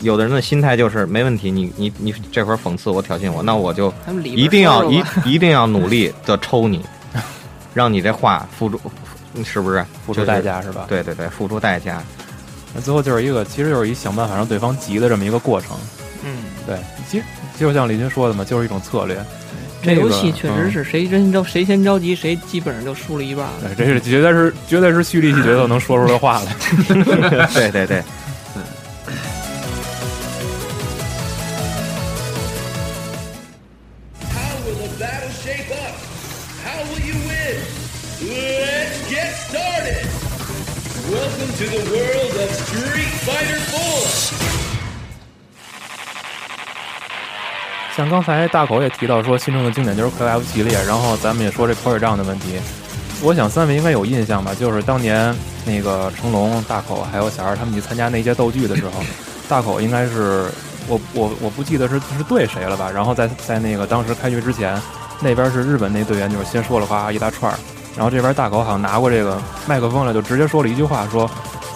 [0.00, 3.92] 有的人的心态就是没问题，你你你这会儿讽刺我、挑衅我，那我就
[4.24, 6.80] 一定要一 一定要努力的抽你，
[7.74, 8.80] 让你这话付出，
[9.44, 10.40] 是不是付出代？
[10.40, 10.86] 价是吧？
[10.88, 12.02] 对对对，付出代价。
[12.74, 15.76] 那最后就是一个，其实就是一想办法让对方急的这么一个过程。
[16.24, 16.76] 嗯，对，
[17.08, 17.24] 其实
[17.58, 19.18] 就像李军说的嘛，就是一种策略。
[19.82, 23.74] 这游戏确实嗯是谁先着谁先着急，谁基本上就输了一半了。
[23.74, 26.54] 对，这是绝对是绝对是蓄力气角色能说出的话来。
[27.54, 28.04] 对对对，
[48.20, 52.60] 刚才大口也提到说，心中的经典就是 KF 系列，然后咱们也说这口水仗的问题。
[53.22, 54.54] 我想三位应该有印象吧？
[54.54, 59.02] 就是当年那个成龙、大口还有小二他们去参加那些斗剧的时候，
[59.48, 60.50] 大口应该是
[60.86, 62.90] 我我我不记得是是对谁了吧？
[62.90, 64.78] 然后在在那个当时开局之前，
[65.20, 67.56] 那边是日本那队员就是先说了哗一大串儿，
[67.96, 71.30] 然后这边大口好像拿过这个麦克风来，就直接说了一句话，说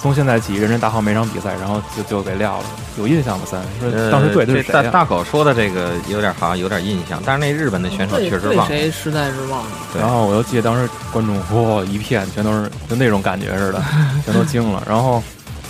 [0.05, 2.65] 从现在起认真打好每场比赛，然后就就给撂了。
[2.99, 3.47] 有印象吗？
[3.51, 8.67] 三说呃，当时对的这是谁、大大口说的这个有点好像有点印象，但是那日本的选手对对确实忘了。
[8.67, 9.71] 谁实在是忘了。
[9.95, 13.83] 对然后我又记得当时观众哇一片全都是就那种感觉似的，
[14.27, 14.83] 全都惊了。
[14.87, 15.23] 然后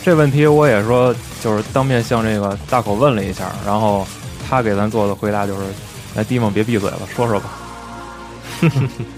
[0.02, 4.04] 这问题我也说就是当面向这个大口问了一下，然后
[4.50, 5.60] 他给咱做的回答就是：
[6.16, 7.50] 来，迪蒙别闭嘴了，说说吧。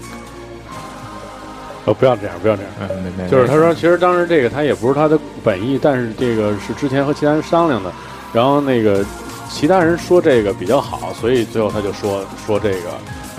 [1.87, 2.71] 呃，不要这样，不要这样。
[2.81, 7.89] 嗯，没没，就是他说，其实当时这个他也不是他的本意，但是这个是之前和其他人商量的，
[8.33, 9.05] 然后那个
[9.49, 12.89] 其他人说这个比较好，所以最后他就说说这个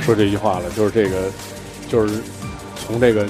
[0.00, 1.30] 说这句话了，就是这个
[1.90, 2.20] 就是
[2.74, 3.26] 从这个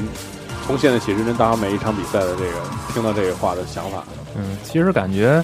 [0.64, 2.52] 从现在起认真打好每一场比赛的这个
[2.94, 4.04] 听到这个话的想法。
[4.37, 5.42] 嗯，其实感觉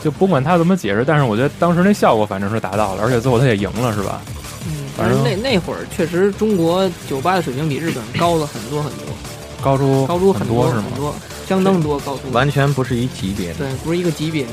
[0.00, 4.22] 就不管他怎么解释，但是我觉得当时那效果反正是达到了，而且最后他也赢了，是吧？
[4.98, 9.06] 嗯，反正那那会儿确实中国酒吧的水平比日本高了很多很多，
[9.62, 11.00] 高出高出多很是吗很？
[11.00, 11.14] 多，
[11.48, 12.30] 相当多高出。
[12.32, 13.58] 完全不是一级别的。
[13.58, 14.50] 对，不是一个级别的，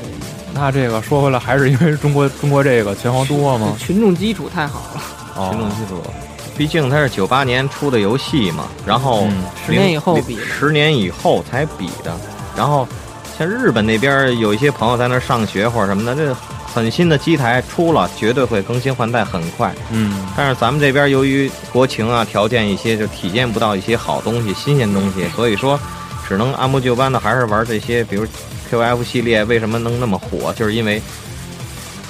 [0.54, 3.76] 那这个说回来，还是因为中国中国这个拳皇多吗？
[3.78, 5.02] 群众基础太好了。
[5.36, 6.00] 哦群众基础，
[6.56, 12.18] 毕竟它是九八年出的游戏嘛，然后嗯十年以后比十年以后才比的。
[12.56, 12.88] 然后
[13.36, 16.34] 像日本那边有一些朋友在那上学或者什么的，这
[16.76, 19.74] 很新的机台出了，绝对会更新换代很快。
[19.90, 25.80] 嗯，但是咱们这边由于国情啊条件一些，就体验不到一些好东西、新鲜东西，所以说
[26.28, 28.26] 只能按部就班的还是玩这些，比如
[28.70, 31.00] QF 系列为什么能那么火，就是因为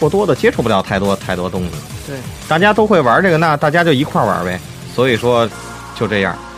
[0.01, 1.71] 过多的接触不了太多太多东西。
[2.09, 2.17] 对，
[2.49, 4.59] 大家都会玩这个，那大家就一块玩呗。
[4.97, 5.49] 所以说
[5.95, 6.56] 就这样，那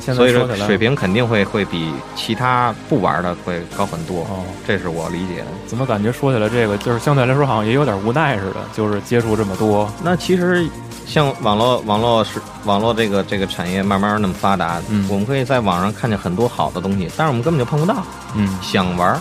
[0.00, 5.46] 现在所以说水平肯定会会比其他不玩的会高很多，哦，这是我理解的。
[5.66, 10.68] 怎么感觉说起来这个就是相对来说好像也有点无奈似的，就是接触这么多，那其实
[11.06, 18.02] 像网络网络是网络这个这个产业慢慢那么发达，嗯我们可以在网上看见很多好的东西，但是我们根本就碰不到。
[18.34, 19.18] 嗯想玩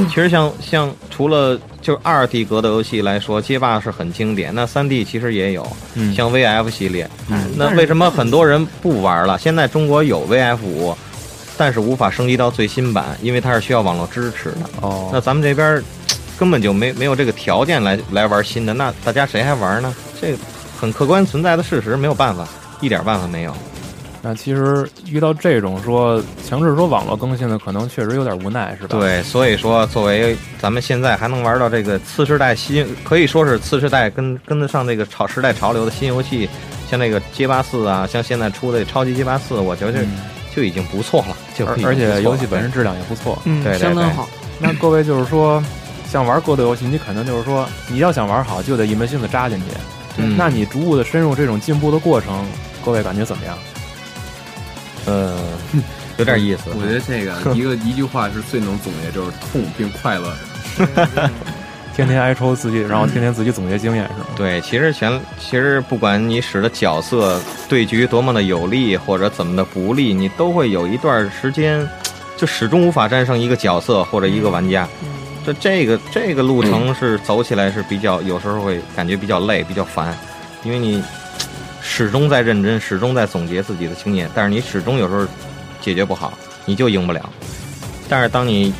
[0.00, 4.54] 儿，其实像像除了就是二 D 格斗游戏来说，街霸是很经典。
[4.54, 7.08] 那三 D 其实也有，嗯，像 VF 系列。
[7.28, 9.38] 嗯那为什么很多人不玩了？
[9.38, 10.96] 现在中国有 VF 五，
[11.56, 14.60] 但是无法升级到最新版，因为它是需要网络支持的。
[14.80, 15.82] 哦，那咱们这边
[16.38, 19.94] 根本就没没有这个条件来来玩新的，那大家谁还玩呢？
[20.20, 20.38] 这个
[20.78, 22.46] 很客观存在的事实，没有办法。
[22.82, 23.54] 一点办法没有。
[24.28, 28.98] 那其实遇到这种说强制说网络更新的，可能确实有点无奈，是吧？
[28.98, 36.50] 对，所以说作为咱们现在还能玩到这个次世代新，可以说是次世代跟跟得上这个潮时代潮流的新游戏，
[36.90, 40.08] 像那个街霸四啊，像现在出的超级街霸四，我觉得嗯
[40.52, 43.40] 就已经不错了，就而而且游戏本身质量也不错。
[43.44, 44.28] 嗯对对对相当好。
[44.58, 45.62] 那各位就是说，
[46.10, 49.64] 像玩格斗游戏，你肯定就是说，你要想玩好，就得一门心思扎进去。
[50.18, 52.44] 嗯那你逐步的深入这种进步的过程，
[52.84, 53.56] 各位感觉怎么样？
[55.06, 55.38] 呃，
[56.18, 56.64] 有点意思。
[56.74, 60.32] 我觉得这个一个一句话是最能总结，就是痛并快乐。
[61.96, 64.26] 天天挨抽自己，然后天天自己总结经验，是吗？
[64.36, 67.40] 对，其实前其实不管你使的角色
[67.70, 71.88] 对局多么的有利，或者怎么的不利，你都会有一段时间，
[72.36, 74.86] 就始终无法战胜一个角色或者一个玩家。
[75.02, 75.08] 嗯，
[75.46, 80.14] 这这个这个路程是走起来是比较，有时候会感觉比较累，比较烦，
[80.64, 81.02] 因为你
[81.88, 85.24] 始终在认真，始终在总结自己的经验，但是你始终有时候
[85.80, 87.30] 解决不好，你就赢不了。
[88.08, 88.74] 但是当你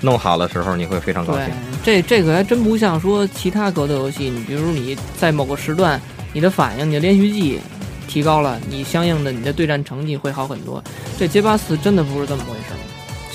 [0.00, 1.46] 弄好的时候，你会非常高兴。，
[1.82, 6.00] 这这个还真不像说其他格斗游戏，你比如你在某个时段，
[6.32, 7.58] 你的反应、你的连续技
[8.06, 10.82] 提高了，你相应的你的对战成绩会好很多。
[11.18, 12.78] 这街霸四真的不是这么回事儿，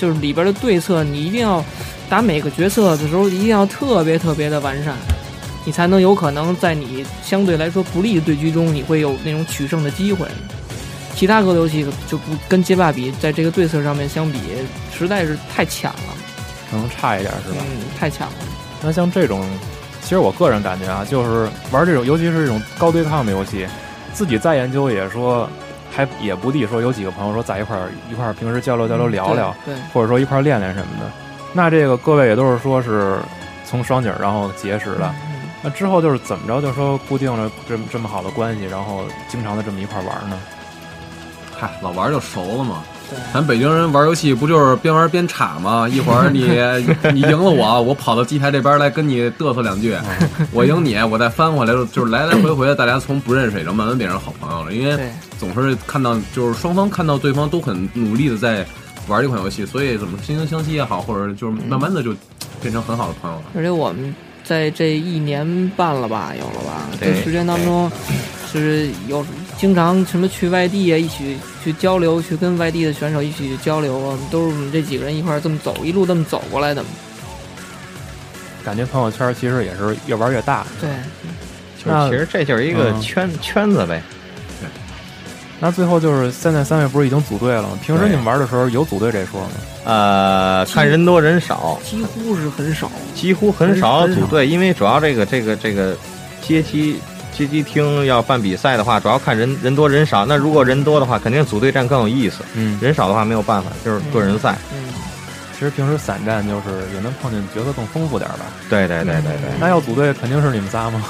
[0.00, 1.62] 就是里边的对策，你一定要
[2.08, 4.94] 打每个角色的时候，一定要特别特别的完善，
[5.64, 10.26] 你才能有可能在你相对来说不利的对局中，你会有那种取胜的机会。
[11.14, 14.38] 其他格斗游戏就不跟街霸比，在这个对策上面相比，
[14.96, 16.14] 实在是太强了，
[16.70, 17.56] 可能差一点，是吧？
[17.60, 18.34] 嗯，太强了。
[18.82, 19.44] 那像这种，
[20.00, 23.66] 其实我个人感觉啊，就是玩这种，尤其是这种高对抗的游戏，
[24.14, 25.50] 自己再研究也说，
[25.90, 31.10] 还也不地说有几个朋友说在一块儿一块儿平时交流交流聊聊，对，对或者说一块儿练练什么的。
[31.52, 33.18] 那这个各位也都是说是
[33.64, 35.27] 从双井然后结识的，嗯
[35.62, 40.38] 那之后就是怎么着，就说固定了这么这么好的关系，然后经常的这么一块玩呢？
[41.58, 42.82] 嗨，老玩就熟了嘛。
[43.32, 45.88] 咱北京人玩游戏不就是边玩边插吗？
[45.88, 46.42] 一会儿你
[47.12, 49.96] 你赢了我，我跑到机台这边来跟你嘚瑟两句，
[50.52, 54.74] 我赢你，我再翻回来，就是来来回回的，大家从不认识也就慢慢变成好朋友了。
[54.74, 58.64] 因为总是看到，就是双方看到对方都很努力的在
[59.08, 62.14] 玩一款游戏，所以怎么惺惺相惜也好，或者就是慢慢的就
[62.60, 63.44] 变成很好的朋友了。
[63.56, 64.14] 而且我们
[64.48, 66.88] 在这一年半了吧，有了吧？
[66.98, 67.92] 这时间当中，
[68.50, 69.22] 是有
[69.58, 76.82] 经常什么去外地啊，一起去交流，去跟外地的选手一起去交流啊，都是我们这几个人一块这么走，一路这么走过来的。
[78.64, 80.66] 感觉朋友圈其实也是越玩越大。
[80.80, 80.88] 对，
[81.76, 84.02] 就是其实这就是一个嗯圈、圈子呗。
[85.60, 87.70] 那最后就是现在三位不是已经组队了吗？
[87.82, 89.48] 平时你们玩的时候有组队这说吗？
[89.84, 92.90] 呃，看人多人少，几乎是很少。
[93.14, 95.96] 几乎很少组队，因为主要这个这个这个
[96.40, 97.00] 街机
[97.36, 100.24] 街机厅要办比赛的话，主要看人人多人少。
[100.24, 104.56] 那如果人多的话，肯定组队战更有意思；嗯，人少的话没有办法，就是个人赛。
[104.72, 104.78] 嗯，
[105.54, 108.40] 其实平时散战就是也能碰见角色更丰富点吧。
[108.70, 109.50] 对对对对对。
[109.58, 111.02] 那要组队肯定是你们仨吗？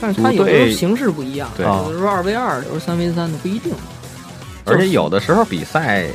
[0.00, 3.72] 但是它有的时候形式不一样，对有的时候二 v 二，有时候三 v 三的不一定。
[4.64, 6.06] 而且有的时候比赛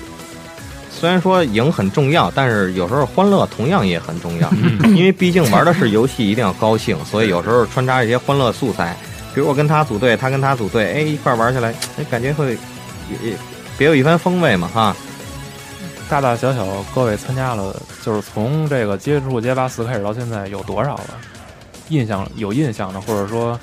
[0.92, 4.52] 虽然说赢很重要，但是有时候欢乐同样也很重要，
[4.94, 8.96] 因为毕竟玩的是游戏，一定要高兴，所以有时候穿插一些欢乐素材，
[9.34, 12.52] 比如我跟他组队，他跟他组队，哎，一块玩起来，哎，感觉会
[13.10, 13.38] 也也
[13.78, 14.96] 别有一番风味嘛，哈。
[16.10, 17.74] 大大小小各位参加了，
[18.06, 21.18] 就是从这个接触街霸四开始到现在有多少了？
[21.92, 23.60] 印象有印象的，或者说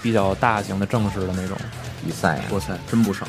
[0.00, 1.56] 比较大型的正式的那种。
[2.04, 3.26] 比赛啊，哇塞，真不少！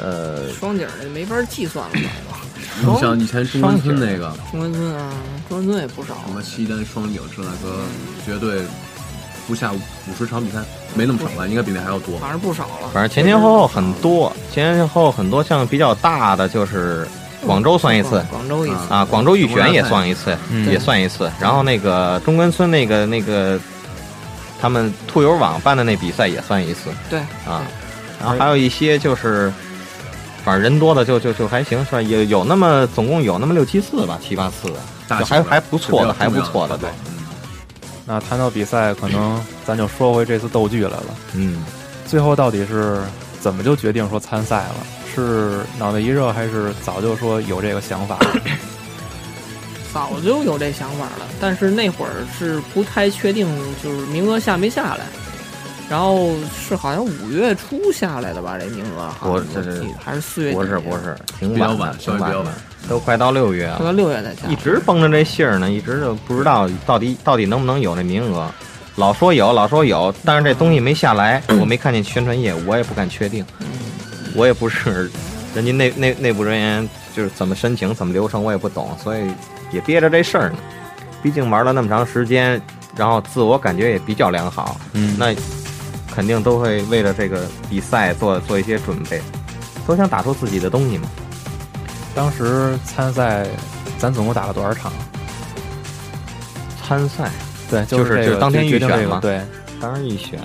[0.00, 2.40] 呃，双井的没法计算了吧？
[2.80, 5.12] 你像以前中关村那个中关村啊，
[5.46, 6.14] 中关村也不少。
[6.26, 7.82] 什么西单双井这大哥，
[8.24, 8.62] 绝对
[9.46, 10.60] 不下五十场比赛，
[10.94, 11.46] 没那么少吧？
[11.46, 12.18] 应该比那还要多。
[12.18, 12.88] 反正不少了。
[12.94, 17.06] 反正前前后后很多，前前后后很多，像比较大的就是
[17.44, 21.30] 广州算一次广州一次啊，广州预选也算一次，嗯也算一次。
[21.40, 23.58] 然后那个中关村那个那个
[24.60, 27.62] 他们兔友网办的那比赛也算一次对啊。
[28.18, 29.52] 然后还有一些就是，
[30.44, 32.00] 反正人多的就就就还行，是吧？
[32.00, 34.72] 有有那么总共有那么六七次吧，七八次
[35.06, 36.88] 还还不错的，还不错的，对，
[38.06, 41.14] 那谈到比赛，可能咱就说回这次斗剧来了。
[41.34, 41.62] 嗯。
[42.06, 43.02] 最后到底是
[43.46, 44.74] 怎么就决定说参赛了？
[45.14, 48.18] 是脑袋一热，还是早就说有这个想法？
[49.94, 53.46] 早就有这想法了，但是那会儿是不太确定，
[53.80, 55.06] 就是名额下没下来。
[55.88, 60.56] 然后是好像五月初下来的吧，这名额好我像这是还是四月底？
[60.56, 62.54] 不是不是，挺晚的比较晚，稍挺晚的微比较晚，
[62.88, 64.48] 都快到六月了，到六月才下。
[64.48, 68.50] 一直绷着这信儿呢，一直就不知道到底到底能不能有那名额。
[68.96, 73.44] 老说有，老说有，但是这东西没下来， 我没看见宣传页，我也不敢确定。
[74.34, 75.10] 我也不是
[75.54, 79.30] 人家内内内部人员，就是怎么申请、怎么流程，我也不懂，所以
[79.70, 80.58] 也憋着这事儿呢。
[81.22, 82.60] 毕竟玩了那么长时间，
[82.96, 85.34] 然后自我感觉也比较良好，嗯，那
[86.14, 89.20] 肯定都会为了这个比赛做做一些准备，
[89.86, 91.08] 都想打出自己的东西嘛。
[92.14, 93.46] 当时参赛，
[93.98, 94.90] 咱总共打了多少场？
[96.82, 97.30] 参赛
[97.70, 99.40] 对，就是这个就是当天预选嘛这个对，
[99.80, 100.40] 当然预选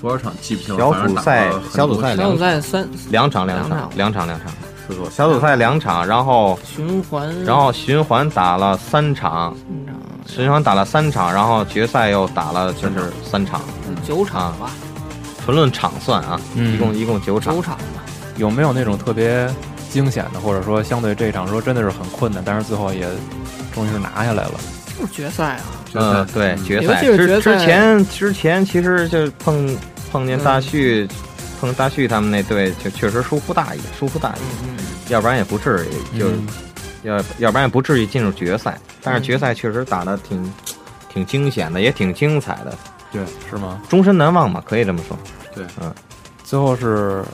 [0.00, 4.48] 多少场记不清了，小组赛小组赛小组赛三两场两场两场两场两场，
[4.88, 9.86] 四座小组赛两场，然后循环，然后循环打了三场，嗯
[10.26, 13.60] 循环打了三场，然后决赛又打了就是三场，
[14.06, 14.70] 九场吧，
[15.44, 17.62] 纯论场算啊，嗯一共一共九场九。
[17.62, 18.04] 场吧。
[18.36, 19.46] 有没有那种特别
[19.90, 23.06] 惊险的，或者说相对这一场说真的是很困难，但是最后也
[23.74, 24.52] 终于是拿下来了？
[24.98, 25.64] 就是决赛啊，
[25.94, 29.76] 嗯，对，决赛之之前之前其实就碰
[30.12, 31.08] 碰见大旭，
[31.60, 34.76] 碰见大旭他们那队就确实疏忽大意，疏忽大意，嗯
[35.08, 36.46] 要不然也不至于就嗯。
[37.02, 38.78] 要要不然也不至于进入决赛。
[39.02, 40.52] 但是决赛确实打的挺
[41.08, 42.76] 挺惊险的，也挺精彩的，
[43.10, 43.80] 对，是吗？
[43.88, 45.18] 终身难忘嘛，可以这么说。
[45.54, 45.90] 对，嗯。
[46.44, 47.24] 最后是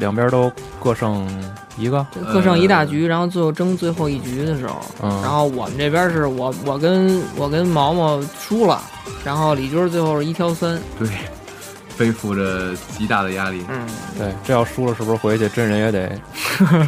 [0.00, 0.50] 两边都
[0.82, 1.28] 各胜
[1.76, 8.82] 一个，嗯，各胜一大局，然后最后争最后一局的时候，嗯，然后我们这边是我我跟我跟毛毛输了，
[9.24, 11.08] 然后李军最后是一挑三，对，
[11.96, 13.62] 背负着极大的压力。
[13.68, 13.86] 嗯，
[14.18, 16.10] 对，这要输了是不是回去真人也得？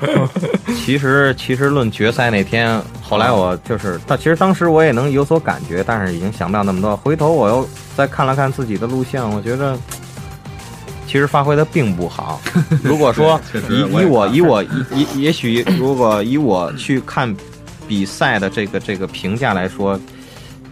[0.84, 6.96] 其实其实论决赛那天，后来我就是，但其实当时我也能有所感觉，但是已经想不了那么多。
[6.96, 9.78] 回头我又再看了看自己的录像，我觉得
[11.12, 12.40] 其实发挥的并不好。
[12.82, 13.38] 如果说
[13.68, 17.36] 以以我以我以以也许如果以我去看
[17.86, 20.00] 比赛的这个这个评价来说，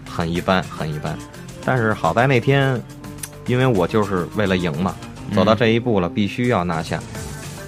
[0.09, 1.15] 很一般很一般。
[1.63, 2.83] 但是好在那天，
[3.47, 4.95] 因为我就是为了赢嘛，
[5.35, 6.99] 走到这一步了，必须要拿下。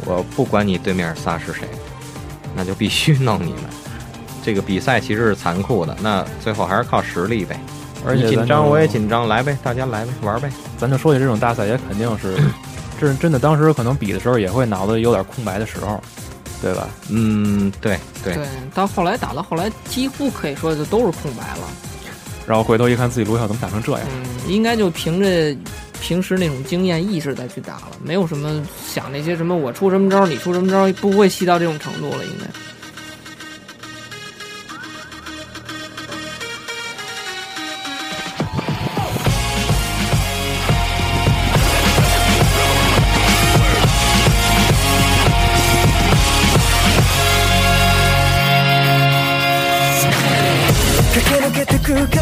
[0.07, 1.69] 我不管你对面仨是谁，
[2.57, 3.65] 那就必须弄你们。
[4.43, 7.61] 这个比赛其实是残酷的，那最后还是靠实力呗。
[8.05, 10.51] 而且紧张，我也紧张，来呗，大家来呗，玩呗。
[10.79, 12.37] 咱就说起这种大赛，也肯定是，
[13.01, 16.03] 这真的当时可能比的时候也会脑子有点空白的时候，
[16.61, 16.89] 对吧？
[17.09, 21.69] 嗯，对对对，到后来打到后来，几乎可以说就都是空白了，
[22.47, 25.57] 然后回头一看自己录像怎么打成这样，嗯，应该就凭着
[26.01, 32.47] 平时那种经验意识再去打了，没有什么想那些什么我出什么招你出什么招，不会细到这种程度了，应该。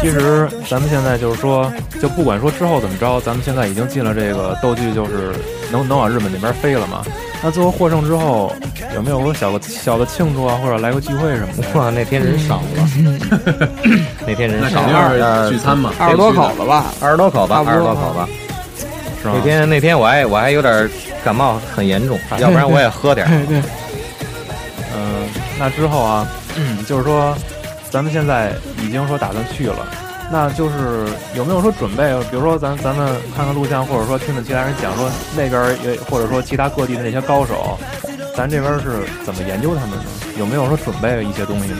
[0.01, 1.71] 其实咱们现在就是说，
[2.01, 5.31] 就不管说之后怎么着，咱们现在已经进了这个斗剧，就是
[5.71, 7.03] 能能往日本那边飞了嘛。
[7.43, 8.51] 那最后获胜之后，
[8.95, 11.79] 有没有说小个小的庆祝啊，或者来个聚会什么的？
[11.79, 12.89] 哇，那天人少了，
[14.27, 16.85] 那天人少肯定了，是聚餐嘛，二十多口了吧？
[16.99, 18.27] 二十多口吧，二十多口吧。
[19.23, 20.89] 那天那天我还我还有点
[21.23, 23.63] 感冒，很严重， 要不然我也喝点儿。
[24.95, 25.27] 嗯，
[25.59, 26.27] 那之后啊，
[26.87, 27.35] 就是说，
[27.91, 29.85] 咱们现在已经说打算去了，
[30.31, 32.17] 那就是有没有说准备？
[32.31, 37.77] 比如说咱咱们看看录像，或者说听听其他人讲说那边也或者说其他各地的那些高手，
[38.35, 40.05] 咱这边是怎么研究他们的？
[40.39, 41.75] 有没有说准备一些东西呢？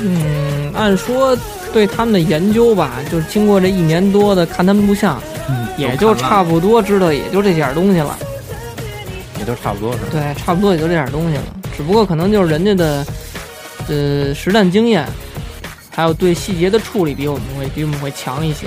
[0.00, 1.36] 嗯，按说
[1.70, 5.20] 对他们的研究吧，就是经过这一年多的看他们录像，
[5.76, 8.16] 也就差不多知道也就这点东西了。
[9.38, 10.06] 也就差不多是吧？
[10.12, 11.42] 对，差不多也就这点东西了。
[11.76, 13.04] 只不过可能就是人家的
[13.88, 15.06] 呃实战经验，
[15.90, 18.66] 还有对细节的处理比我们会比我们会强一些。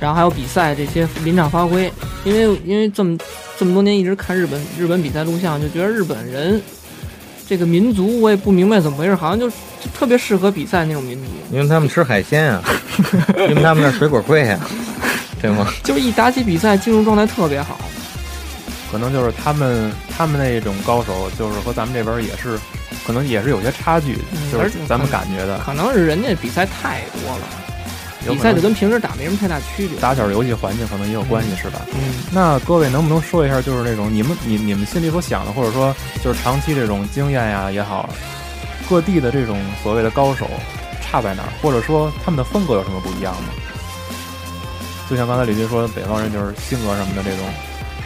[0.00, 1.92] 然后还有比赛这些临场发挥，
[2.24, 3.18] 因为因为这么
[3.58, 6.60] 这么多年一直看日本日本比赛录像，就觉得日本人
[7.46, 9.54] 这个民族我也不明白怎么回事，好像就就
[9.94, 12.62] 特别适合比赛那种民族，因为 他们吃海鲜啊，
[13.48, 14.60] 因为他们那水果贵啊，
[15.42, 15.66] 对吗？
[15.84, 17.78] 就是一打起比赛进入状态特别好。
[18.90, 22.58] 可能就是他们他们那种高手，就是和咱们这边也是，
[23.06, 24.18] 可能也是有些差距，
[24.52, 25.58] 就是咱们感觉的。
[25.60, 27.46] 可能是人家比赛太多了，
[28.28, 29.98] 比赛就跟平时打没什么太大区别。
[29.98, 31.80] 打小游戏环境可能也有关系，是吧？
[31.92, 38.08] 嗯，那各位能不能说一下，就是那种你们你你们心里所想的，或者说就是长期这种经验呀也好，
[38.88, 40.48] 各地的这种所谓的高手
[41.00, 43.48] 差在哪儿，或者说他们的风格有什么不一样吗？
[45.08, 47.40] 就像刚才李军说，北方人就是性格什么的这种，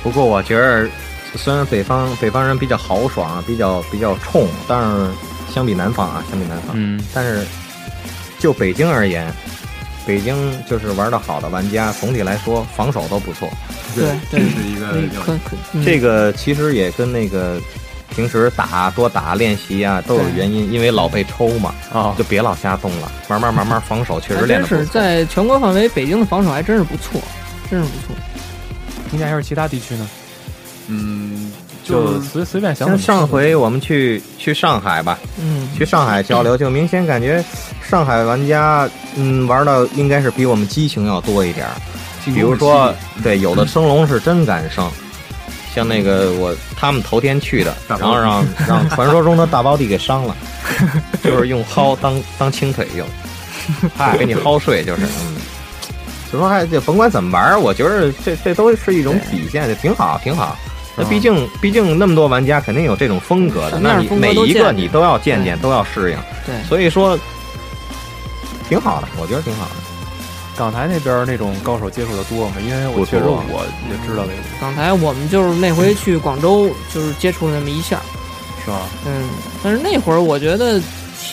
[0.02, 0.88] 不过我觉得，
[1.36, 5.10] 虽然北方北方人比较豪爽，比较比较冲，但是
[5.52, 7.44] 相比南方啊，相比南方，嗯，但是
[8.38, 9.32] 就北京而言，
[10.06, 10.36] 北京
[10.68, 13.48] 就是玩的好的玩家，总体来说防守都不错。
[13.94, 15.38] 对这，是一个
[15.84, 17.60] 这个其实也跟那个
[18.10, 24.92] 平时打多打练习啊都有原因，因为老被抽嘛，啊，就别老瞎动了，慢慢慢慢防守确实还真是练的不错。
[24.92, 27.20] 在全国范围，北京的防守还真是不错，
[27.70, 28.16] 真是不错。
[29.12, 30.08] 应该还是其他地区呢，
[30.88, 31.50] 嗯，
[31.82, 37.42] 就随随便想像上回我们去去上海吧，嗯，去上海交流，就明显感觉
[37.82, 41.72] 上海玩家，嗯，玩的应该是比我们激情要多一点儿。
[42.26, 44.90] 比如说，对，有的升龙是真敢升，
[45.74, 50.34] 像那个我他们头天去的，然后让让传说中的大包弟给伤了，
[51.22, 53.06] 就是用薅当当轻腿用，
[53.94, 55.36] 嗨，给你薅睡就是，嗯，
[56.32, 60.56] 就说还就甭管怎么玩，我觉得这这都是一种体现，就挺好挺好。
[60.96, 67.18] 那毕竟毕竟那么多玩家肯定有这种风格的，那你风格都见每一个你都要见见，都要适应，对，所以说
[68.68, 69.70] 挺好的，我觉得挺好的。
[70.56, 72.54] 港台那边那种高手接触的多吗？
[72.64, 78.00] 因为我不确实我也知道这个，港台我们就是那回去广州，就是接触了那么一下，
[78.64, 78.82] 是吧？
[79.04, 79.24] 嗯，
[79.64, 80.80] 但是那会儿我觉得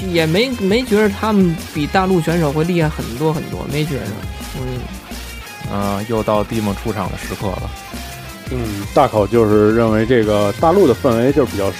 [0.09, 4.05] 也没没觉得他们比大陆选手会厉害很多很多，没觉得，
[4.59, 4.79] 嗯，
[5.71, 7.69] 嗯、又到蒂梦出场的时刻了。
[8.51, 11.71] 嗯，大口就是认为这个大陆的氛围就是比较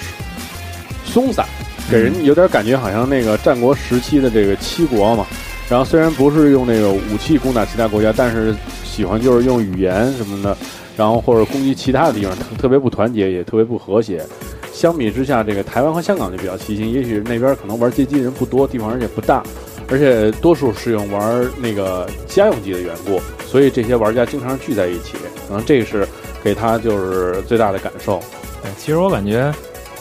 [1.06, 1.46] 松散，
[1.90, 5.26] 给人有点感觉好像那个战国时期的这个七国嘛。
[5.70, 8.54] 然后虽然不是用那个武器攻打其他国家，但是
[8.84, 10.58] 喜欢就是用语言什么的，
[10.98, 14.26] 然后或者攻击其他的地方，特特别不团结，也特别不和谐。
[14.74, 19.44] 相比之下，这个台湾和香港就比较齐心，也许那边可能玩街机的人不多，地方而且不大，
[19.90, 25.14] 而且多数是用玩那个家用机的缘故，所以这些玩家经常聚在一起，
[25.48, 26.08] 可能这是
[26.44, 28.22] 给他就是最大的感受。
[28.62, 29.54] 对，其实我感觉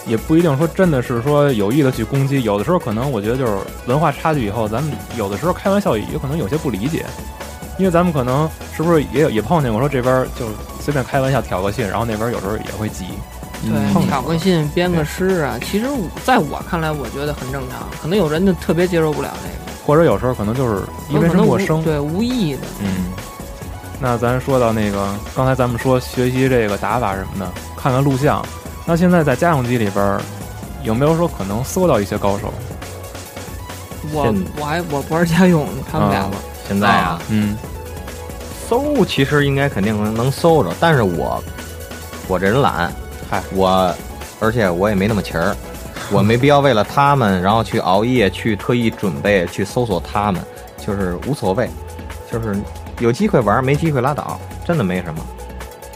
[0.06, 7.04] 也不一定说真的是说有意的去攻击，有的时候可能我觉得就是文化差距以后，咱们有的时候开玩笑也可能有些不理解，
[7.78, 13.06] 因为咱们可能是不是也有也碰见过说这边就是随便开玩笑挑个衅，然后那边有时候也会急。
[13.62, 15.86] 对，碰挑个信、编个诗啊，其实
[16.24, 17.86] 在我看来，我觉得很正常。
[18.00, 20.80] 可能有人就特别接受不了那个，或者有时候可能就是
[21.10, 22.60] 因为陌生，对无意的。
[22.82, 23.12] 嗯。
[24.00, 28.44] 那咱说到那个，刚才咱们说学习这个打法什么的，看看录像。
[28.86, 30.20] 那现在在家用机里边儿，
[30.82, 32.52] 有没有说可能搜到一些高手？
[34.12, 36.38] 我我还我不玩家用，他们俩啊吧。
[36.66, 37.56] 现在啊，嗯，
[38.68, 41.42] 搜其实应该肯定能能搜着，但是我
[42.26, 42.90] 我这人懒，
[43.28, 43.94] 嗨，我
[44.40, 45.54] 而且我也没那么勤儿，
[46.10, 50.42] 我没必要为了他们然后去熬夜去特意准备去搜索他们，
[50.78, 51.68] 就是无所谓，
[52.32, 52.56] 就是
[53.00, 55.26] 有机会玩没机会拉倒，真的没什么。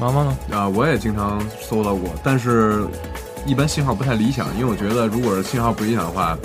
[0.00, 0.36] 毛毛呢？
[0.50, 2.84] 啊，我也经常搜到过，但是
[3.46, 6.36] 一般信号不太理想，因为我觉得如果是信号不理想的话，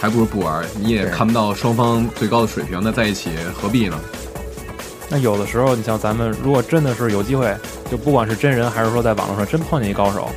[0.00, 3.96] 还不如不玩，你也看不到双方最高的水平，那在一起何必呢？
[5.08, 7.54] 那有的时候，你像咱们，如果真的是有机会，
[7.90, 10.28] 就不管是真人还是说在网络上真碰见一高手，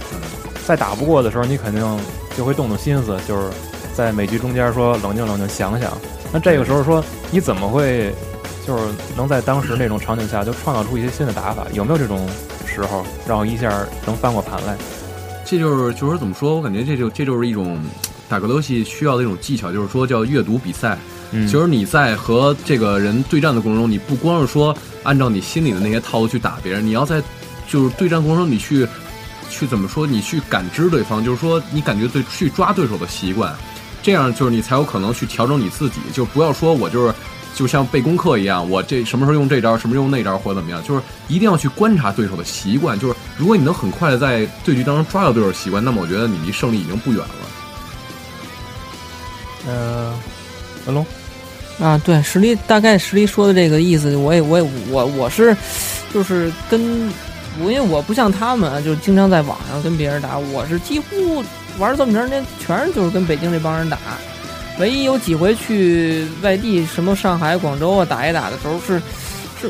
[0.67, 1.99] 在打不过的时候，你肯定
[2.37, 3.49] 就会动动心思，就是
[3.95, 5.91] 在每局中间说冷静冷静想想。
[6.31, 8.13] 那这个时候说，你怎么会
[8.65, 8.83] 就是
[9.15, 11.67] 能在当时那种场景下就创造出一些新的打法？
[11.73, 12.27] 有没有这种
[12.65, 14.75] 时候让我一下能翻过盘来？
[15.45, 16.55] 这就是就是说怎么说？
[16.55, 17.79] 我感觉这就这就是一种
[18.27, 20.97] 打格斗游戏需要的一种技巧，就是说叫阅读比赛。
[21.31, 27.21] 嗯就是你在和这个人对战的过程中，你不光是说按照你心里的那些套路去打别人，你要在
[27.67, 28.87] 就是对战过程中你去
[29.49, 30.07] 去怎么说？
[30.07, 33.53] 你去感知对方，就是说你感觉对去抓对手的习惯，
[34.01, 37.13] 这样就是你才有可能去调整你自己，就不要说我就是。
[37.55, 42.99] 就像背功课一样，我这什么时候用这招，什么时候用那招，或者怎么样，就是一定要去观察对手的习惯。
[42.99, 47.35] 就是如果你能很快的在对局当中抓到对手习惯，那么我觉得你离胜利已经不远了。
[49.67, 50.13] 呃，
[50.85, 51.05] 文龙，
[51.79, 55.55] 啊，对，实力大概实力说的这个意思，我也我也我我是
[56.13, 57.09] 就是跟
[57.59, 61.43] 我因为我不像他们啊，就经常在网上跟别人打，我是几乎
[61.79, 63.97] 玩这么长时间，全是就是跟北京这帮人打。
[64.79, 69.01] 唯一有几回去外地，什么上海、广州啊打一打的时候是
[69.61, 69.69] 是，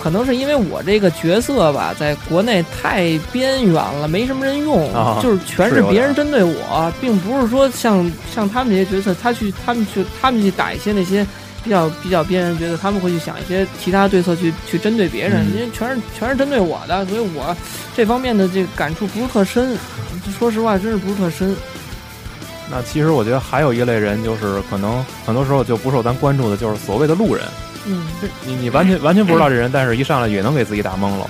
[0.00, 11.26] 可能是因为我这个角色吧，在国内太边缘了，没什么人用，啊就是全是别人针对我，并不是说像像他们这些角色，他去他们去他们去打一些那些
[11.64, 17.56] 比较比较边缘角色，他们会去想一些其他对策去去针对别人，嗯因为全是全是针对我的，所以我
[17.96, 19.76] 这方面的这个感触不是特深，
[20.38, 21.56] 说实话，真是不是特深。
[22.70, 27.44] 那其实我觉得还有一类人，就是可能很多时候就不受咱关注的，就是所谓的路人。
[27.86, 28.06] 嗯，
[28.44, 31.28] 你你完全完全不知道这人，但是一上来也能给自己打懵了。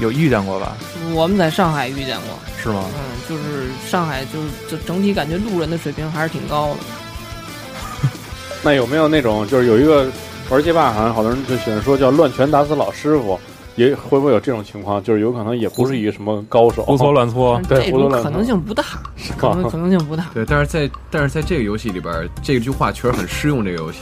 [0.00, 0.74] 有遇见过吧？
[1.12, 2.84] 我们在上海遇见过，是吗？
[2.94, 8.08] 嗯，就是上海就是就整体感觉路人的水平还是挺高的。
[8.64, 10.10] 那有没有那种就是有一个
[10.48, 13.38] 玩街霸好像好多人就喜欢说叫乱拳打死老师傅，
[13.76, 15.02] 也会不会有这种情况？
[15.02, 18.84] 就是有可能也不是一个什么高手，胡搓乱 搓，对这种可能性不大，
[19.38, 20.26] 可能可能性不大。
[20.34, 24.00] 对，但是在但是在这个游戏里边，这句话确实很适用这个游戏，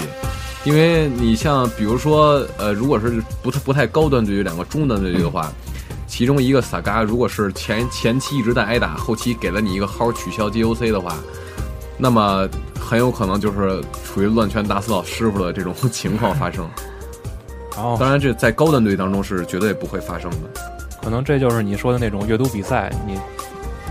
[0.65, 5.53] 因为你像比如说，呃，如果是不太不太高端对局，两个中端对局的话，
[6.07, 11.15] 其中一个萨嘎如果是前前期一直在挨打，后期给了你一个号取消 GOC 的话，
[11.99, 12.49] 那么
[12.81, 16.69] 很有可能就是处于乱拳打死老师傅的这种 情况发生。
[17.79, 20.39] 然后当然，这在高端队当中是绝对不会发生的。
[21.01, 23.17] 可能这就是你说的那种阅读比赛，你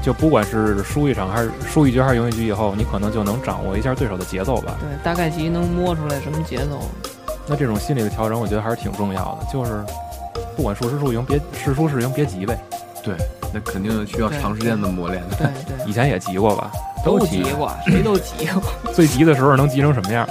[0.01, 4.75] 就不管是输一场还是输一局还是赢一局以后，你可能就能掌握一下对手的节奏吧。
[4.81, 6.81] 对，大概其能摸出来什么节奏。
[7.47, 9.47] 那这种心理的调整，我觉得还是挺重要的。
[9.53, 9.81] 就是
[10.57, 12.59] 不管输是输赢，别是输是赢，别急呗。
[13.01, 13.15] 对，
[13.53, 15.23] 那肯定需要长时间的磨练。
[15.37, 16.69] 对对，以前也急过吧？
[17.05, 18.61] 都急急过，谁都急过。
[18.91, 20.27] 最急的时候能急成什么样？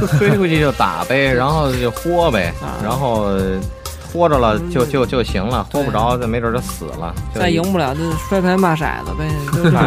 [0.18, 3.26] 推出去就打呗，然后就豁呗啊，然后
[4.12, 7.14] 豁着了就就就行了，豁不着就没准就死了。
[7.34, 9.76] 就再赢不了就摔牌骂骰子呗，就是。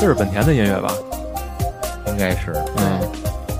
[0.00, 0.92] 这是本田的音乐吧？
[2.06, 3.00] 应该是嗯，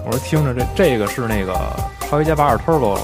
[0.07, 1.53] 我说听着这这个是那个
[2.09, 2.97] 《超级街霸二 Turbo》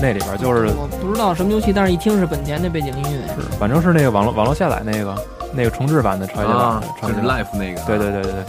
[0.00, 3.26] 那里边就是我不知道什么游戏，但是一听是本田的背景音乐。
[3.34, 5.14] 是，反正是那个网络网络下载那个
[5.52, 7.80] 那个重置版的超级啊，就是超级 Life 那个。
[7.86, 8.44] 对对对对对，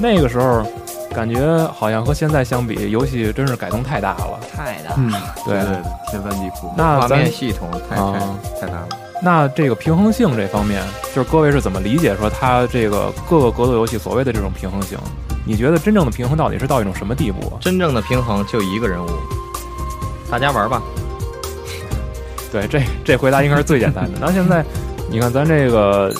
[0.00, 0.64] 那个时候
[1.14, 4.40] 感觉好像和现在相比，游戏真是改动太大了。
[4.54, 4.96] 太大了。
[4.96, 5.12] 嗯，
[5.44, 6.72] 对对对，天翻地覆。
[6.76, 8.12] 那画面系统太啊
[8.58, 8.88] 太太大了。
[9.22, 10.82] 那这个平衡性这方面，
[11.14, 14.98] 就是各位是怎么理解说它这个各个格斗游戏所谓的这种平衡性？
[15.46, 17.56] 你觉得真正的平衡到底是到一种什么地步？
[17.60, 19.08] 真正的平衡就一个人物，
[20.30, 20.82] 大家玩吧。
[22.52, 24.18] 对，这这回答应该是最简单的。
[24.20, 24.64] 那现在
[25.10, 26.14] 你看咱这个，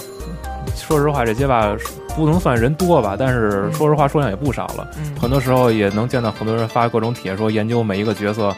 [0.74, 1.74] 说实话，这街霸
[2.14, 4.88] 不能算人多吧，但是说实话数量也不少了。
[4.98, 8.54] 嗯，很多时候也能见到很多人发各种帖，说研究每一个角色，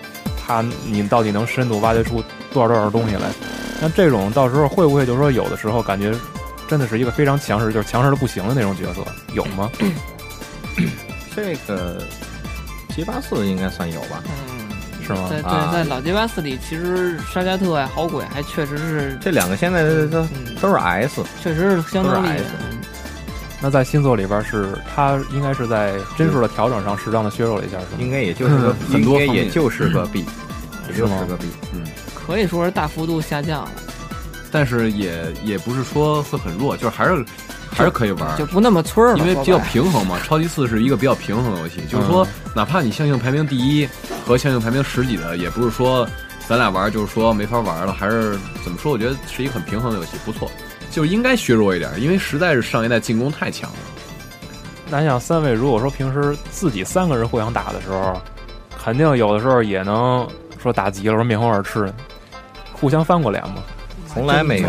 [0.46, 2.22] 他你到底能深度挖掘出
[2.52, 3.28] 多少多少东西来。
[3.80, 6.12] 那这种到时候会不会就是说有的时候感觉
[6.66, 9.70] 真的是一个非常强势，就是强势的不行的那种角色，有吗？
[11.36, 12.02] 这个
[12.94, 14.22] G 八四应该算有吧？
[14.26, 14.57] 嗯，
[15.08, 15.26] 是吗？
[15.28, 15.70] 在对啊。
[15.72, 22.44] 在老街霸四里，其实沙加特呀、好鬼还确实是，这两个现在都嗯，都是 S，确实是相当 S。
[23.60, 27.98] 那在新作里边是他应该是在帧数的调整上适当的削弱了一下，是吗？
[27.98, 30.24] 应该也就是个嗯很多应该也就是个 B，
[30.88, 31.46] 也就是个 B。
[31.72, 31.82] 嗯，
[32.14, 33.70] 可以说是大幅度下降了，
[34.50, 37.24] 但是也也不是说会很弱，就是还是
[37.70, 39.18] 还是可以玩就，不那么村儿了。
[39.18, 40.18] 因为比较平衡嘛。
[40.24, 43.88] 超级四是一个比较平衡的游戏，就是说，哪怕你相性排名第一
[44.26, 46.08] 和相性排名十几的，也不是说
[46.48, 48.92] 咱俩玩就是说没法玩了，还是怎么说？
[48.92, 50.50] 我觉得是一个很平衡的游戏，不错。
[50.90, 53.76] 就应该削弱一点，因为实在是上一代进攻太强了。
[54.90, 58.18] 那像三位，如果说平时自己三个人互相打的时候，
[58.82, 60.26] 肯定有的时候也能
[60.60, 61.92] 说打急了，说面红耳赤，
[62.72, 63.56] 互相翻过脸吗？
[64.18, 64.68] 从来没有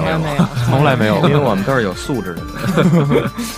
[0.67, 3.31] 从来没有，因为我们都是有素质的人。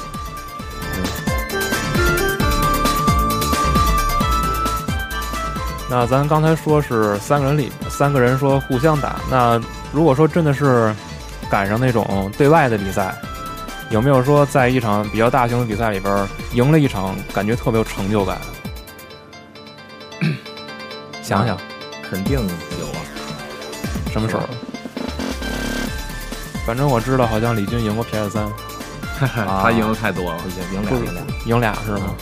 [5.89, 9.61] 那咱刚才说是三个人里三个人说互相打，那
[9.91, 10.95] 如果说真的是
[11.49, 13.13] 赶上那种对外的比赛，
[13.89, 18.37] 有没有说在一场比较大型的比赛里边赢了一场，感觉特别有成就感？
[21.21, 21.57] 想想
[22.09, 23.03] 肯定有啊。
[24.13, 24.43] 什么时候？
[26.65, 28.47] 反正我知道，好像李军赢过 PS 三，
[29.19, 30.39] 他赢的太多了，
[30.73, 31.23] 赢俩赢俩。
[31.45, 32.15] 赢俩是吗？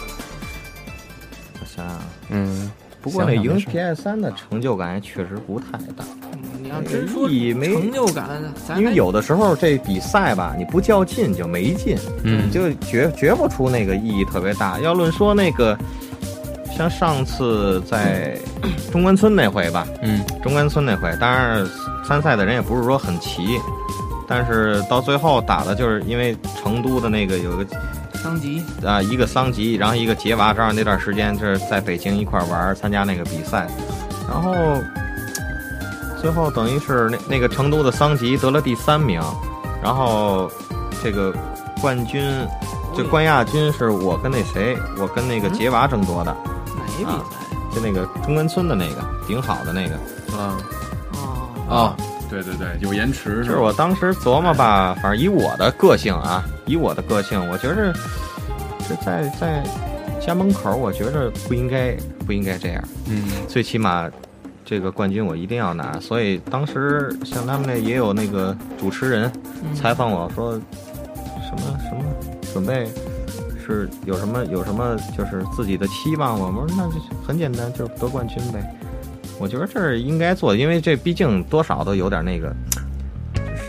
[1.62, 2.72] 我想想啊，嗯，
[3.02, 8.28] 不过那赢 PS 三的成就感确实不太大，嗯你要真说意义没成就感，
[8.68, 12.52] 咱因为有的时候这比赛吧，你不较劲就没劲，嗯。
[12.52, 14.80] 就觉觉不出那个意义特别大。
[14.80, 15.78] 要论说那个，
[16.76, 18.38] 像上次在
[18.92, 20.24] 中关村那回吧，嗯。
[20.44, 21.66] 中关村那回，当然
[22.06, 23.58] 参赛的人也不是说很齐，
[24.30, 27.66] 但是到最后打的就是因为成都的那个有个
[28.14, 33.68] 桑吉，啊一个桑吉，然后一个杰娃，正好那段时间就是在北京一块玩参加那个比赛，
[34.30, 34.54] 然后
[36.22, 39.20] 最后等于是那那个成都的桑吉得了第三名，
[39.84, 40.50] 然后
[41.04, 41.34] 这个
[41.82, 42.24] 冠军。
[42.98, 46.36] 就冠亚军是我跟那谁，我跟那个杰娃争夺的，
[46.76, 47.46] 哪一比赛？
[47.74, 48.96] 就那个中关村的那个
[49.28, 49.94] 顶好的那个。
[50.36, 50.58] 啊
[51.14, 51.96] 哦啊，
[52.30, 53.58] 对对对，有延迟就是？
[53.58, 57.94] 我当时琢磨吧，反正以我的个性啊，以我的个性，我觉着
[58.88, 59.64] 这在在
[60.22, 61.96] 家门口，我觉着不应该
[62.28, 64.10] 不应该这样，嗯最起码
[64.64, 66.00] 这个冠军我一定要拿。
[66.00, 69.32] 所以当时像他们那也有那个主持人
[69.64, 72.04] 嗯采访我说什么什么
[72.54, 72.88] 准备
[73.66, 76.54] 是有什么有什么就是自己的期望吗？
[76.56, 78.76] 我说那就很简单，就是得冠军呗。
[79.40, 82.54] 我觉得这是应该做的，因为这毕竟多少都有点那个。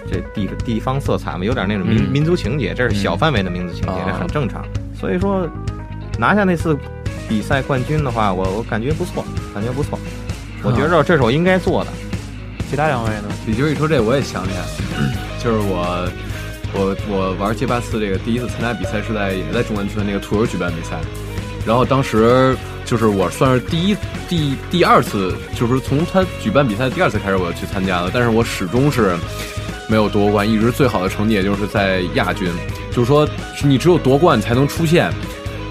[0.07, 4.65] 就是这地地方色彩嘛，有点那种民、嗯民族情节，这是小范围的民族情节，这啊很正常。
[4.99, 5.49] 所以说，
[6.19, 6.77] 拿下那次
[7.29, 9.97] 比赛冠军的话，我我感觉不错，感觉不错。
[10.65, 11.91] 我觉着这是我应该做的。
[12.69, 13.29] 其他两位呢？
[13.47, 14.65] 李军一说这，我也想起来，
[15.39, 16.09] 就是我
[16.75, 20.99] 我我玩街霸四这个第一次参加比赛是在也在中关村那个兔友举办比赛，
[21.67, 23.97] 然后当时就是我算是第一
[24.29, 29.17] 第第二次，就是从他举办比赛第二次开始我就去参加了，但是我始终是
[29.89, 32.53] 没有夺冠，一直最好的成绩也就是在亚军，
[32.91, 33.29] 就是说
[33.63, 35.13] 你只有夺冠才能出现，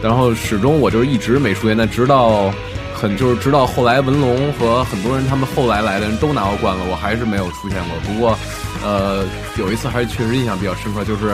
[0.02, 2.54] 然后始终我就是一直没出现，但直到。
[3.02, 7.98] 很就是直到后来文龙和很多人他们后来来的人都拿过冠了，我还是没有出现过。
[8.06, 8.38] 不过，
[8.84, 9.24] 呃，
[9.58, 11.28] 有一次还是确实印象比较深刻，就是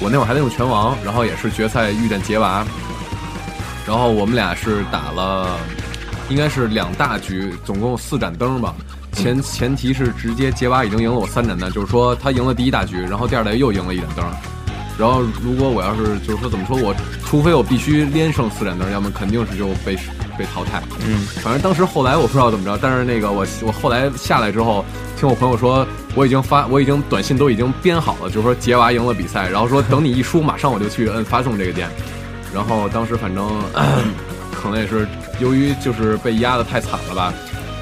[0.00, 2.66] 我那会儿还在用拳王，然后也是决赛遇见杰娃，
[3.90, 5.58] 然后我们俩是打了
[6.28, 8.72] 应该是两大局，总共四盏灯吧。
[9.14, 14.24] 前前提是直接杰娃已经赢了我三盏灯，就是说他赢了第一大局，然后第二代又赢了一盏灯。
[14.96, 16.94] 然后如果我要是就是说怎么说我，
[17.26, 19.96] 除非我必须连胜四盏灯，要么肯定是就被
[20.38, 20.80] 被淘汰。
[21.04, 24.84] 嗯，反正当时后来我不知道怎么着，但是那个我我后来下来之后，
[25.16, 25.84] 听我朋友说，
[26.14, 31.90] 我已经发我已经短信都已经编好了，就是说杰娃赢了比赛，然后说等你一输，马上我就去摁发送这个键。
[32.54, 33.48] 然后当时反正
[34.52, 35.06] 可能也是
[35.38, 37.32] 由于就是被压的太惨了吧，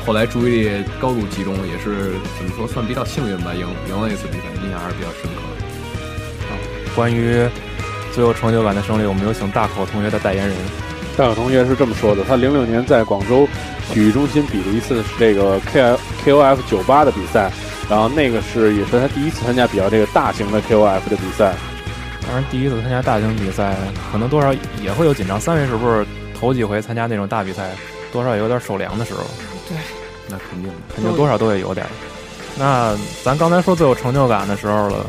[0.06, 6.94] 后来注意力高度集中，也是怎么说算比较幸运吧，赢赢了一次比赛，印象还是比较深刻的。
[6.94, 7.48] 关于
[8.12, 10.56] 最有成就感的胜利，我们有请大口同学的代言人。
[11.16, 13.48] 大口同学是这么说的：他零六年在广州
[13.90, 17.50] 体育中心比了一次这个 K F K O F 九八的比赛，
[17.90, 21.54] 然后那个是也是他第一次参加比较这个大型的 K O F 的比赛。
[22.28, 23.74] 当然，第一次参加大型比赛，
[24.12, 24.52] 可能多少
[24.82, 25.40] 也会有紧张。
[25.40, 26.06] 三位是不是
[26.38, 27.70] 头几回参加那种大比赛，
[28.12, 29.20] 多少也有点手凉的时候？
[29.66, 29.78] 对
[30.28, 30.70] 那肯定。
[30.94, 31.86] 肯定多少都会有点。
[32.58, 35.06] 那咱刚才说最有成就感的时候了，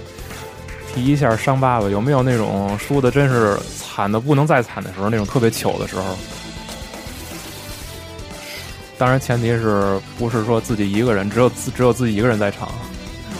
[0.93, 6.17] 提一下伤疤吧，有没有那种输的真是惨的不能再惨的时候，那种特别糗的时候？
[8.97, 12.69] 当然，前提是不是说自己一个人，只有自只有自己一个人在场。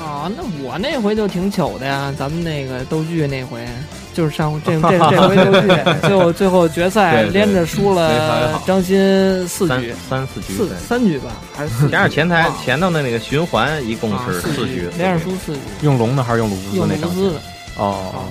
[0.09, 3.63] 啊，那我那回就挺糗的呀，咱们那个斗剧那回，
[4.11, 5.67] 就是上这这这回斗剧，
[6.01, 11.91] 最后最后决赛连着输了张鑫四三局，三四局，四三局吧，还是四局。
[11.91, 17.09] 加上前台前头的那个循环，一共啊是四局，连着输四局，用龙的还是用鲁兹用那张？
[17.15, 17.39] 的，
[17.77, 18.25] 哦，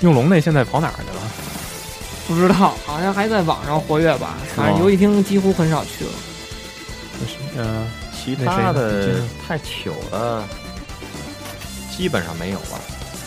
[0.00, 1.22] 用龙那现在跑哪儿去了？
[2.26, 6.10] 不知道，好像还在网上活跃吧，反正游戏厅几乎很少去了。
[7.56, 8.62] 嗯、其那谁呢？
[8.66, 9.08] 他的
[9.46, 10.44] 太糗了，
[11.96, 12.78] 基本上没有吧？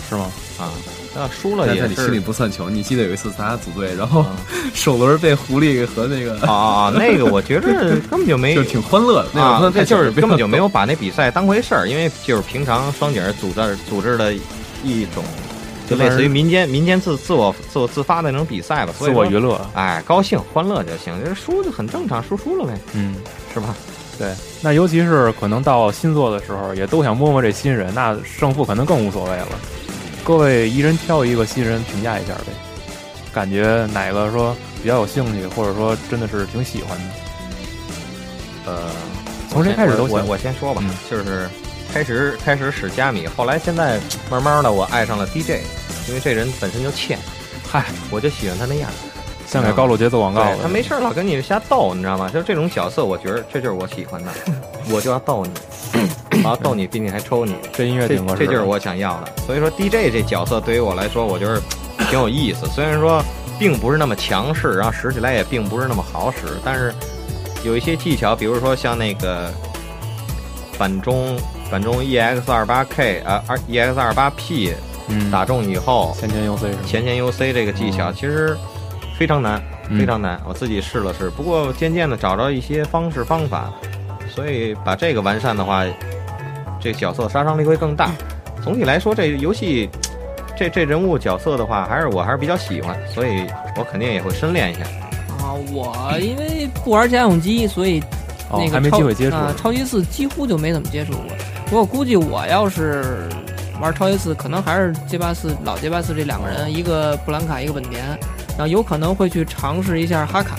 [0.09, 0.31] 是吗？
[0.59, 0.69] 啊，
[1.15, 2.69] 那输了也你心里不算球。
[2.69, 4.35] 你记得有一次咱俩组队，然后啊
[4.73, 7.67] 首轮被狐狸和那个，啊啊，啊 那个我觉着
[8.09, 14.33] 根本就没就是挺欢乐的，那个啊那就是根本就没有把那比赛当回事儿，因为就是平常双井组织组织的
[14.83, 15.23] 一种，
[15.89, 19.59] 就类似于民间民间自自我自我自发的那种比赛吧，所以自我娱乐。
[19.73, 23.15] 哎，高兴欢乐就行，这输就很正常，输输了呗，嗯，
[23.51, 23.75] 是吧？
[24.17, 24.33] 对。
[24.61, 29.47] 那尤其是可能到新作的时候，也都想摸摸这新人，那胜负可能更无所谓了。
[30.23, 32.53] 各位一人挑一个新人评价一下呗，
[33.33, 37.03] 感觉哪个说比较有兴趣，或者说真的是挺喜欢的。
[38.65, 38.89] 呃，
[39.49, 41.49] 从谁开始都行我先说吧，嗯就是
[41.93, 43.99] 开始开始使加米，后来现在
[44.31, 45.61] 慢慢的我 爱上了 DJ，
[46.07, 47.19] 因为这人本身就欠，
[47.69, 48.89] 嗨，我就喜欢他那样。
[49.53, 52.27] 像给高露洁做广告对了，他没事老跟你瞎逗，你知道吗？
[52.33, 54.31] 就这种角色，我觉得这就是我喜欢的，
[54.89, 55.51] 我就要逗你，
[56.43, 58.45] 我要逗你，并且还抽你， 这音乐挺合适。
[58.45, 59.31] 这就是我想要的。
[59.45, 61.61] 所以说 DJ 这角色对于我来说，我觉得
[62.09, 62.65] 挺有意思。
[62.67, 63.23] 虽然说
[63.59, 66.91] 并不是那么强势，然后使起来也并不是那么好使，但是
[67.63, 69.51] 有一些技巧，比如说像那个
[70.77, 71.37] 反中
[71.69, 74.73] 反中 EX 二八 K 啊二 EX 二八 P
[75.09, 76.75] 嗯打中以后，前前 UC 是？
[76.87, 78.57] 前前 UC 这个技巧嗯其实
[79.23, 80.37] 非常难，嗯非常难。
[80.45, 83.71] 我自己试了试，不过渐渐的找着一些方式方法，
[84.27, 85.85] 所以把这个完善的话，
[86.77, 88.11] 这个角色杀伤力会更大。
[88.61, 89.89] 总体来说，这游戏
[90.57, 93.47] 这这人物角色的话，还是我还是比较喜欢，所以
[93.77, 94.81] 我肯定也会深练一下。
[95.39, 98.01] 啊，我因为不玩家用机，所以
[98.49, 99.37] 哦那，个还没超机会接触。
[99.37, 101.23] 啊，超级四几乎就没怎么接触过。
[101.67, 103.29] 不过估计我要是
[103.79, 108.03] 玩超级四，可能还是街霸四老街霸四这两个人，一个布兰卡，一个本田，
[108.57, 110.57] 然后有可能会去尝试一下哈坎。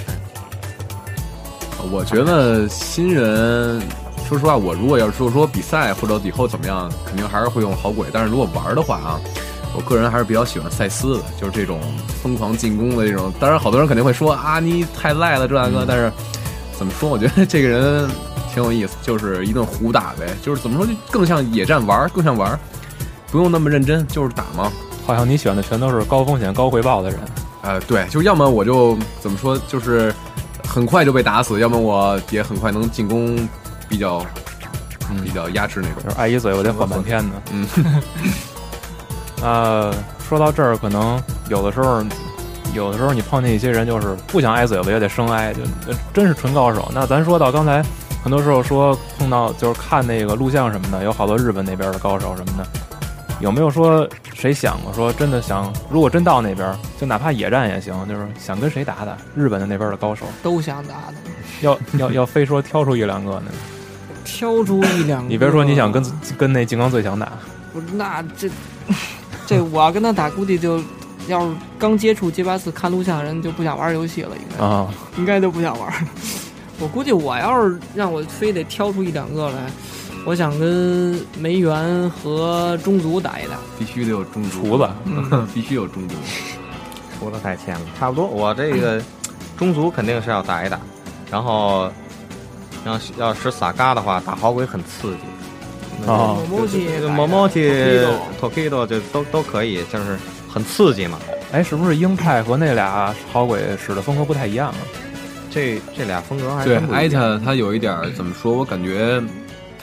[1.92, 3.80] 我觉得新人
[4.26, 8.08] 说实话，我如果要是说说比赛或者以后怎么样，肯定还是会用好鬼。
[8.10, 9.20] 但是如果玩的话啊，
[9.76, 11.78] 我个人还是比较喜欢赛斯的，就是这种
[12.22, 13.32] 疯狂进攻的这种。
[13.38, 16.10] 当然，好多人肯定会说啊，你太赖了这大哥，但是
[16.78, 17.10] 怎么说？
[17.10, 18.08] 我觉得这个人
[18.52, 20.34] 挺有意思，就是一顿胡打呗。
[20.42, 22.58] 就是怎么说，就更像野战玩，更像玩，
[23.30, 24.72] 不用那么认真，就是打嘛。
[25.06, 27.20] 好像你选的全都是高风险高回报的人。
[27.64, 30.14] 呃，对，就要么我就怎么说，就是
[30.68, 33.48] 很快就被打死，要么我也很快能进攻，
[33.88, 34.24] 比较
[35.22, 36.02] 比较压制那种。
[36.04, 37.42] 就是挨一嘴我得缓半天呢。
[37.52, 37.66] 嗯，
[39.42, 39.94] 呃，
[40.28, 42.04] 说到这儿，可能有的时候，
[42.74, 46.90] 有的时候你碰见一些人，就是不想挨嘴巴也得生挨，就呃真是纯高手。
[46.94, 47.82] 那咱说到刚才，
[48.22, 52.66] 很多时候说碰到就是看那个录像什么的，有好多日本那边的高手什么的，
[53.40, 59.16] 有没有说谁想过说真的想，如果真到那边，就哪怕野战也行，就是想跟谁打打？
[59.34, 61.14] 日本的那边的高手，都想打的，
[61.60, 63.50] 要要要非说挑出一两个呢？
[64.24, 65.28] 挑出一两个。
[65.28, 66.02] 你别说你想跟
[66.38, 67.32] 跟那金刚最强打，
[67.72, 68.48] 不是那这
[69.46, 70.80] 这我要跟他打，估计就
[71.26, 75.92] 要是刚接触街霸四看录像的人就不想玩游戏了，应该、啊，应该都不想玩。
[76.80, 79.70] 我估计我要是让我非得挑出一两个来，
[80.24, 83.56] 我想跟梅园和中足打一打。
[83.78, 86.14] 必须得有中毒厨子，嗯必须有中毒。
[87.18, 88.26] 说的太欠了，差不多。
[88.26, 89.02] 我这个
[89.56, 90.80] 中足肯定是要打一打，
[91.30, 91.90] 然后
[92.84, 95.18] 要是要使萨嘎的话，打好鬼很刺激。
[96.06, 98.00] 哦某某西打一打某某去
[98.40, 100.18] Tokido Tokido 就都都可以，就是
[100.52, 101.18] 很刺激嘛。
[101.52, 104.76] 哎，是不是鹰派和那俩好鬼使的风格不太一样啊？
[105.50, 108.52] 这这俩风格还对艾特他有一点儿怎么说？
[108.54, 109.22] 我感觉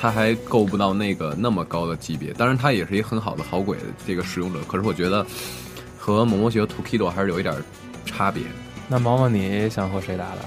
[0.01, 2.33] 他还够不到那个那么高的级别。
[2.33, 4.59] 当然，他也是一个很好的好鬼的这个使用者。
[4.67, 5.23] 可是我觉得
[5.97, 7.55] 和某某学和 Tokido 还是有一点
[8.03, 8.41] 差别。
[8.87, 10.41] 那毛毛，你想和谁打打？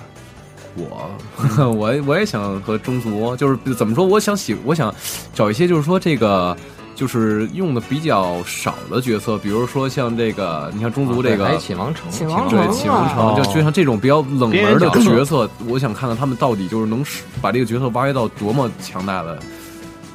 [0.77, 1.09] 我
[1.71, 4.05] 我我也想和中族，就是怎么说？
[4.05, 4.93] 我想喜，我想
[5.33, 6.57] 找一些就是说这个。
[6.95, 19.39] 就是用的比较少的角色，比如说像这个，你像中族这个，启王城，启王对城启王城，啊就就像这种比较冷门的角色，我想看看他们到底就是能使把这个角色挖掘到多么强大的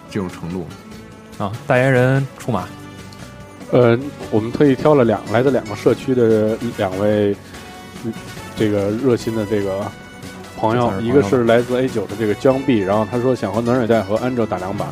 [0.10, 0.66] 这种程度。
[1.38, 2.66] 啊，代言人出马，
[3.72, 3.98] 呃，
[4.30, 7.36] 我们特意挑了两来自两个社区的两位，
[8.04, 8.14] 嗯
[8.58, 9.90] 这个热心的这个
[10.58, 14.88] 朋友一个是来自 A 九的这个江碧，然后他说想和暖水袋和安哲打两把，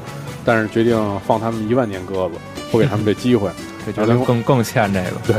[0.48, 2.36] 但是决定放他们一万年鸽子，
[2.72, 3.52] 不给他们这机会。
[3.86, 5.36] 这觉得更更欠这个对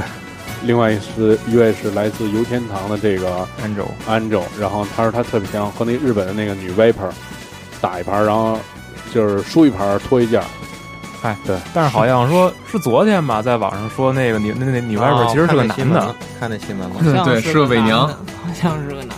[0.64, 7.10] 另外一是一位是来自游天堂的这个 Angel Angel，，然后他说他特别想和那日本的那个女 Viper
[7.80, 8.58] 打一盘，然后
[9.14, 10.42] 就是输一盘脱一件。
[11.20, 18.14] 嗨，对，但是好像说 是昨天吧，在网上说那个女那那女外边其实是个男的，哦看那新闻了， 好像对是是个伪娘，好
[18.54, 19.14] 像是个男的。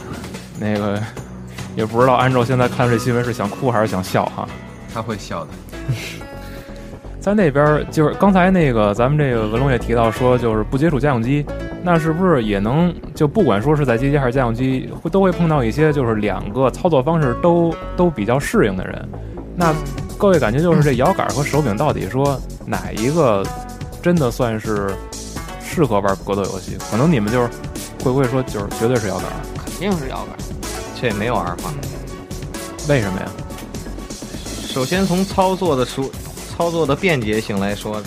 [0.58, 1.02] 那个
[1.76, 4.46] 也不知道 Angel 现在看这新闻是想哭还是想笑哈。
[4.92, 5.50] 他会笑的，
[7.20, 11.44] 在那边儿就是刚才那个咱们这个文龙也提到说，就是不接触家用机，
[11.82, 19.08] 那是不是也能就不管说是在街机还是家用机，会都会碰到一些就是两个操作方式都都比较适应的人？
[19.56, 19.74] 那
[20.16, 23.44] 各位感觉就是这摇杆和手柄到底说哪一个
[24.00, 24.90] 真的算是
[25.62, 26.78] 适合玩格斗游戏？
[26.90, 27.48] 可能你们就是
[28.02, 29.26] 会不会说就是绝对是摇杆？
[29.62, 30.28] 肯定是摇杆。
[31.00, 31.70] 这没有二话。
[32.88, 33.26] 为什么呀？
[34.72, 36.08] 首先从操作的熟
[36.48, 38.00] 操作的便捷性来说，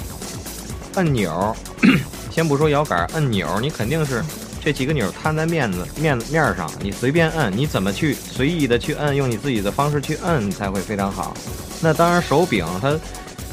[0.95, 1.53] 按钮，
[2.31, 4.23] 先不说摇杆，按钮你肯定是
[4.63, 11.33] 这几个钮摊在面子面子面儿上，你随便摁，你怎么去随意的去摁，用你自己的方式去摁才会非常好。
[11.81, 12.97] 那当然手柄它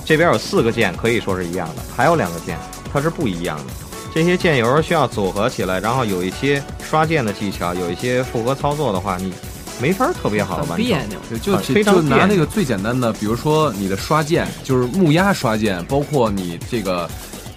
[0.04, 2.56] 这边有四个键可以说是一样的，还有两个键
[2.92, 3.72] 它是不一样的。
[4.14, 9.32] 这些键有时候需要组合起来，然后有一些刷键的技巧，有一些复合操作的话，你
[9.80, 10.76] 没法儿特别好的完成。
[10.76, 17.08] 别扭，对，就啊非常就拿那个最简单的，比如说你的刷键，就是木压刷键，包括你这个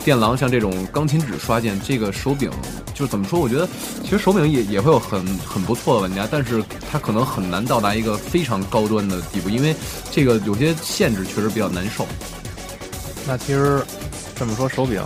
[0.04, 2.50] 电狼像这种钢琴指刷键，这个手柄
[2.94, 3.40] 就是怎么说？
[3.40, 3.68] 我觉得
[4.04, 9.76] 其实手柄也也会有很很不错的玩家，但是它可能很难到达一个非常高端的地步，因为
[10.12, 12.08] 这个有些限制确实比较难受。
[13.28, 13.84] 那其实
[14.36, 15.02] 这么说，手柄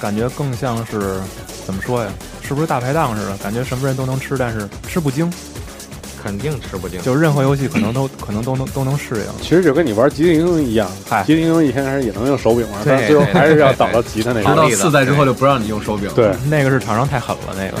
[0.00, 1.20] 感觉更像是
[1.66, 2.10] 怎么说呀？
[2.42, 3.36] 是不是大排档似的？
[3.38, 5.30] 感觉什么人都能吃，但是吃不精。
[6.28, 7.00] 肯定吃不进。
[7.00, 9.24] 就是任何游戏可能都可能都能都能适应。
[9.42, 14.60] 其实就跟你玩极地英雄一样，嗨极地英雄以前还是也能用手柄玩，对但最后还是要对对导到吉他那直到个。
[14.60, 16.12] 好例子四代之后就不让你用手柄。
[16.14, 17.78] 对， 那个是厂商太狠了，那个。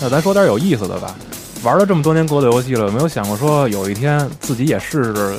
[0.00, 1.14] 那咱说点有意思的吧。
[1.62, 5.36] 玩了这么多年格斗游戏了，有没有想过说有一天自己也试试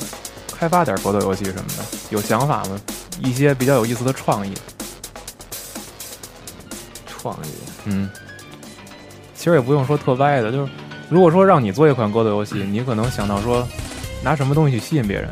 [0.56, 1.84] 开发点格斗游戏什么的？
[2.10, 2.78] 有想法吗？
[3.20, 4.52] 一些比较有意思的创意。
[7.06, 7.48] 创意，
[7.86, 8.08] 嗯，
[9.36, 10.72] 其实也不用说特歪的，就是
[11.08, 13.66] 如果说让你做一款格斗游戏，你可能想到说，
[14.24, 15.28] 拿什么东西去吸引别人？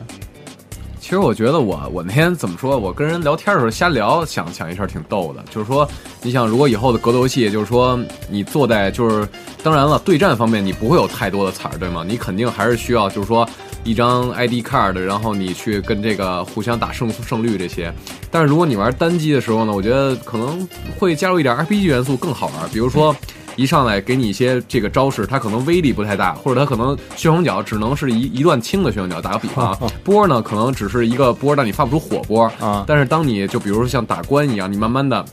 [1.00, 2.78] 其实我觉得我我那天怎么说？
[2.78, 5.86] 我跟人聊天的时候瞎聊，想想一事儿挺逗的，就是说，
[6.22, 7.98] 你想如果以后的格斗游戏，就是说
[8.30, 9.28] 你坐在就是，
[9.62, 12.04] 当然了，对战方面你不会有太多的彩儿，对吗？
[12.06, 13.46] 你肯定还是需要就是说
[13.82, 17.92] 一张 ID card，然后你去跟这个互相打胜胜率这些。
[18.30, 20.66] 但是如果你玩单机的时候呢，我觉得可能
[20.98, 23.14] 会加入一点 RPG 元素更好玩，比如说。
[23.56, 29.20] 一上来给你一些这个招式，它可能威力不太大，或者它可能旋风脚只能是一一段轻的旋风脚。
[29.20, 35.24] 打个比方啊， 波呢可能只是一个波，但你发不出火波啊但是当你就比如说像打关一样，你慢慢的。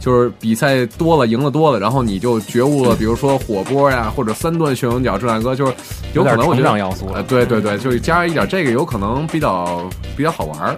[0.00, 5.74] 就是比赛多了，赢了多了，然后你就觉悟了，比如说火波呀，或者三段旋风脚这两个，就是
[6.12, 10.76] 有可能我觉成得长要素对对对，就是加一点这个，有可能比较比较好玩儿。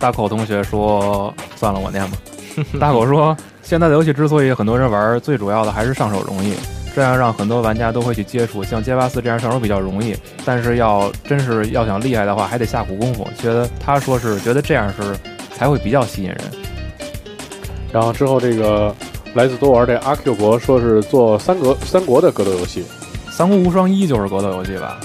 [0.00, 2.18] 大口同学说：“算了，我念吧。
[2.80, 3.36] ”大口说
[3.70, 6.54] ：“现在的游戏之所以很多人玩，最主要的还是上手容易，
[6.92, 8.64] 这样让很多玩家都会去接触。
[8.64, 10.12] 像街霸四这样上手比较容易，
[10.44, 13.24] 但是要真是要想厉害的话，还得下苦功夫。
[13.38, 15.16] 觉得他说是觉得这样是
[15.56, 16.38] 才会比较吸引人。
[17.92, 18.92] 然后之后这个
[19.34, 22.84] 来自多玩这阿 Q 国说是做三国三国的格斗游戏，
[23.30, 24.98] 三国无双一就是格斗游戏吧？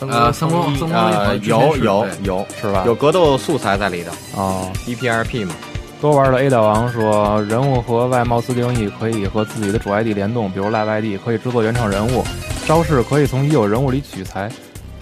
[0.00, 2.82] 呃三国三国呃之前是有有有是吧？
[2.84, 4.70] 有格斗素材在里头哦。
[4.86, 5.54] ，DPRP 嘛，
[6.00, 12.24] 多玩的 A 大王说，人物和外貌自定义可以和自己的主 ID 联动，比如 Live ID 可以制作原创人物，
[12.66, 14.50] 招式可以从已有人物里取材。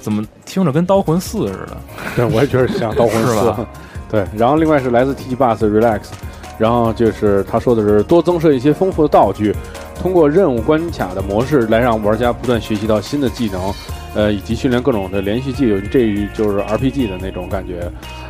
[0.01, 1.77] 怎么听着跟刀魂四似的？
[2.17, 3.55] 对，我也觉得像 刀魂四。
[4.11, 6.01] 对，然后另外是来自 TG Bus Relax，
[6.59, 9.55] 然后就是他说的是多增设一些丰富的道具，
[10.01, 13.73] 通过任务关卡的模式来让玩家不断学习到新的技能，
[14.15, 17.89] 呃，以及训练各种的连续技能，这就是 RPG 的那种感觉。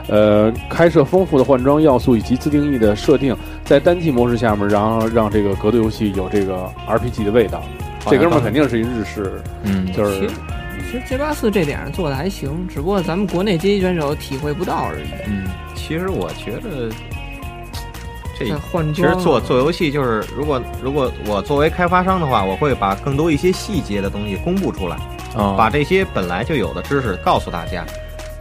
[0.09, 7.63] 呃，开设丰富的换装要素以及自定义的设定，在单机模式下面，然后让这个格斗游戏有这个 RPG 的味道。
[8.11, 10.35] 这哥们儿肯定是一日式，嗯，就是其实
[10.87, 15.09] 其实街霸四这点上做的还行，只不过咱们国内街机选手体会不到而已。
[15.27, 16.89] 嗯，其实我觉得
[18.39, 24.97] 这换其实，做做游戏就是，如果如果我作为开发商的话，我会把更多一些细节的东西公布出来，
[25.37, 27.85] 啊，把这些本来就有的知识告诉大家，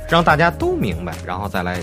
[0.10, 1.80] 让大家都明白，然后再来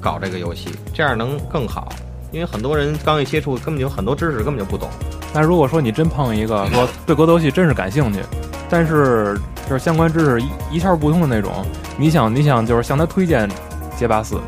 [0.00, 1.88] 搞这个游戏，这样能更好。
[2.32, 4.88] 因为很多人刚一接触，根本就很多知识根本就不懂。
[5.32, 8.20] 那如果说你真碰一个说对格斗游戏真是感兴趣，
[8.68, 9.38] 但是
[9.68, 11.64] 就是相关知识一一窍不通的那种，
[11.96, 13.48] 你想你想就是向他推荐
[13.96, 14.40] 街霸四，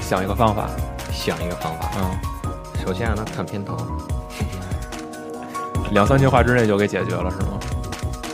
[0.00, 0.68] 想一个方法，
[1.12, 3.76] 想一个方法，嗯，首先让他看片头，
[5.92, 7.60] 两三句话之内就给解决了是吗？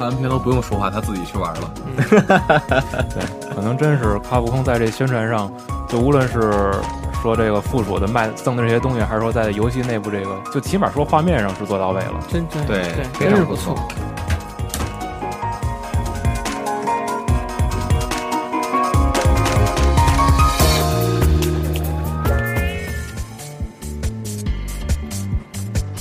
[0.01, 1.71] 看完片都不用说话，他自己去玩了。
[3.13, 5.53] 对，可能真是卡普空在这宣传上，
[5.87, 6.73] 就无论是
[7.21, 12.15] 说这个附属的卖赠的这些东西，还是说在游戏内部这个，就起码说画面上是做到位了。
[12.31, 13.77] 真真对对，非常不错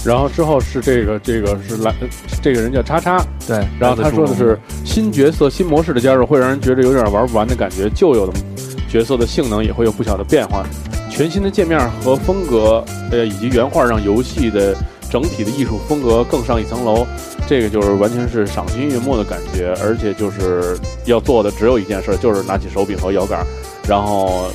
[0.10, 1.94] 然后之后是这个这个是来
[2.42, 8.34] 这个人叫叉叉，对，然后他说的是新角色、新模式的加入会让人觉得有点玩不完的感觉，旧有的
[8.90, 10.66] 角色的性能也会有不小的变化。
[11.12, 14.76] 全新的界面和风格，呃，以及原画让游戏的
[15.12, 17.06] 整体的艺术风格更上一层楼。
[17.48, 23.46] 这个就是完全是赏心悦目的感觉，而且就是要做的只有一件事，就是拿起手柄和摇杆，
[23.88, 24.50] 然后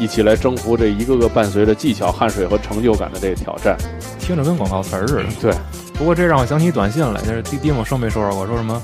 [0.00, 3.76] 一起来征服这一个个伴随着技巧、汗水和成就感的这个挑战。
[4.28, 5.24] 听着跟广告词儿似的。
[5.40, 5.54] 对，
[5.94, 8.80] 不过这让我想起短信来，就是滴滴我收没收到过，说什么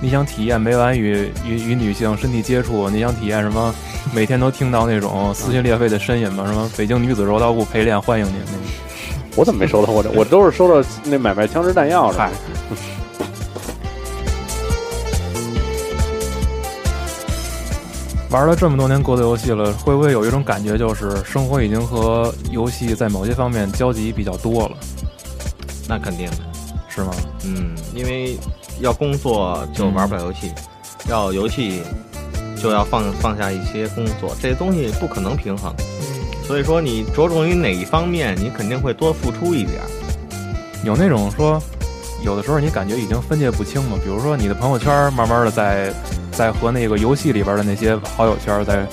[0.00, 3.74] 你想体验每晚与与与女性身体接触，你想体验什么
[4.14, 6.44] 每天都听到那种撕心裂肺的呻吟吗？
[6.46, 8.58] 什么北京女子柔道部陪练欢迎您那个。
[9.36, 10.08] 我怎么没收到过这？
[10.12, 12.16] 我都是收到那买卖枪支弹药的。
[12.16, 12.30] 嗨
[18.30, 24.76] 玩了这么多年格斗游戏了，会不会有一种感觉，就是生活已经和游戏在某些方面交集比较多了，
[25.88, 26.36] 那肯定的。
[26.88, 27.14] 是吗？
[27.44, 28.38] 嗯，因为
[28.80, 30.50] 要工作就玩不了游戏，
[31.10, 31.82] 要游戏
[32.60, 35.70] 就要放放下一些工作，这些东西不可能平衡。
[36.46, 39.88] 所以说，你着重于哪一方面，你肯定会多付出一点儿。
[40.84, 41.62] 有那种说，
[42.24, 45.92] 有的时候你感觉已经分界不清嘛，比如说你的朋友圈慢慢的在
[46.36, 48.86] 在和那个游戏里边的那些好友圈再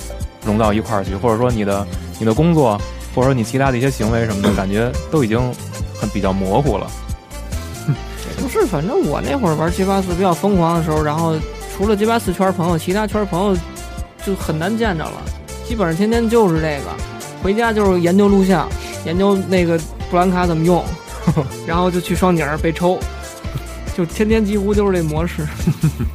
[0.44, 1.86] 融到一块儿去，或者说你的
[2.18, 2.80] 你的工作，
[3.14, 5.38] 或者说你其他的一些行为什么的，感觉都已经
[6.00, 6.86] 很比较模糊了。
[8.40, 11.36] 不是，反正我那会儿玩街霸四比较疯狂的时候，然后
[11.76, 13.56] 除了街霸四圈朋友，其他圈朋友
[14.24, 15.22] 就很难见着了，
[15.68, 16.90] 基本上天天就是这个，
[17.42, 18.66] 回家就是研究录像，
[19.04, 19.78] 研究那个
[20.10, 20.82] 布兰卡怎么用，
[21.66, 22.98] 然后就去双井儿被抽，
[23.96, 25.46] 就天天几乎就是这模式。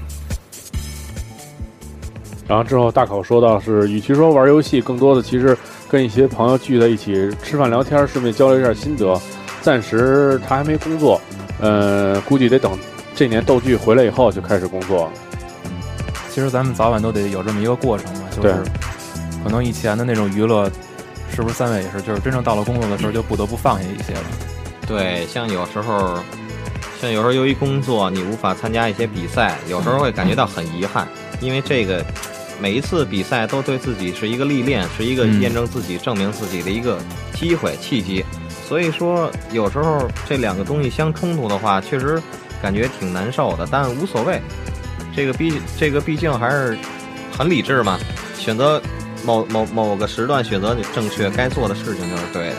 [2.50, 5.56] 然后之后大口说到是，与其说玩游戏，更多的其实
[5.88, 9.22] 跟一些朋友聚在一起吃饭聊天，顺便交流一下心得。
[9.62, 11.22] 暂时他还没工作，
[11.60, 12.76] 呃，估计得等
[13.14, 15.12] 这年斗剧回来以后就开始工作了。
[16.32, 18.56] 其实咱们早晚都得有这么一个过程嘛，就是
[19.44, 20.72] 可能以前的那种娱乐，
[21.36, 22.02] 是不是三位也是？
[22.02, 24.24] 就是真正到了工作的时候，就不得不放下一些了。
[24.88, 26.18] 对，像有时候，
[27.00, 31.08] 像有时候由于工作，你无法参加一些比赛，有时候会感觉到很遗憾，
[31.42, 32.04] 因为这个
[32.60, 37.00] 每一次比赛都对自己是一个历练，是一个嗯验证自己、证明自己的一个
[37.34, 38.24] 机会、契机。
[38.68, 42.22] 所以说，有时候这两个东西相冲突的话，确实
[42.62, 44.40] 感觉挺难受的，但无所谓。
[45.16, 46.78] 这个毕这个毕竟还是
[47.36, 47.98] 很理智嘛，
[48.38, 48.82] 选择
[49.26, 52.56] 某某某个时段选择你正确该做的事情就是对的。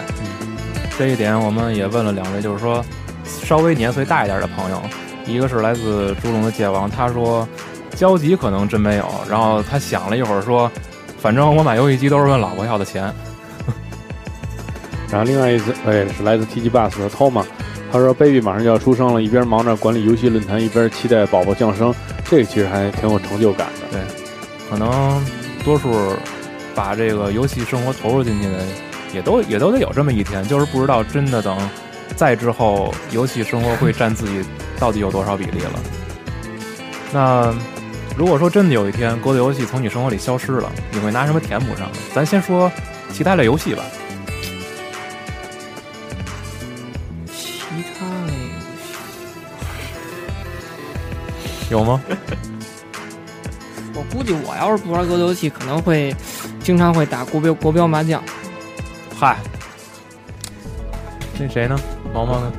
[0.99, 2.85] 这一点我们也问了两位，就是说
[3.25, 4.83] 稍微年岁大一点的朋友，
[5.27, 7.49] 一个是来自朱龙的界王，他说
[8.01, 10.73] 交集可能真没有，然后他想了一会儿说，
[11.19, 13.13] 反正我买游戏机都是问老婆要的钱。
[15.11, 17.45] 然后另外一次，哎，是来自 TG Bus 的 Toma，
[17.93, 21.95] 他说 Baby 马上就要出生了，一边忙着管理游戏论坛，一边期待宝宝降生，
[22.25, 23.99] 这个其实还挺有成就感的。
[23.99, 24.01] 对
[24.71, 25.23] 可能
[25.63, 25.91] 多数
[26.75, 28.65] 把这个游戏生活投入进去的，
[29.13, 31.55] 也都也都得有这么一天，就是不知道真的等
[32.17, 34.43] 再之后，游戏生活会占自己
[34.79, 35.81] 到底有多少比例了。
[37.13, 37.53] 那
[38.21, 41.97] 如果说真的有一天格斗游戏从你生活里消失了，你会拿什么填补上呢？
[42.14, 42.71] 咱先说
[43.11, 43.83] 其他类游戏吧。
[47.27, 48.61] 其他类游
[51.49, 51.99] 戏有吗？
[53.97, 56.14] 我估计我要是不玩格斗游戏，可能会
[56.62, 58.23] 经常会打国标国标麻将。
[59.18, 59.39] 嗨，
[61.39, 61.75] 那谁呢？
[62.12, 62.53] 毛毛呢？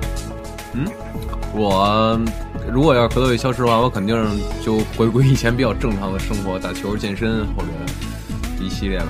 [1.54, 2.20] 我
[2.72, 4.16] 如果要是格斗游戏消失的话，我肯定
[4.64, 7.70] 就回归以前比较正常的生活，打球、健身或者
[8.60, 9.08] 一系列吧。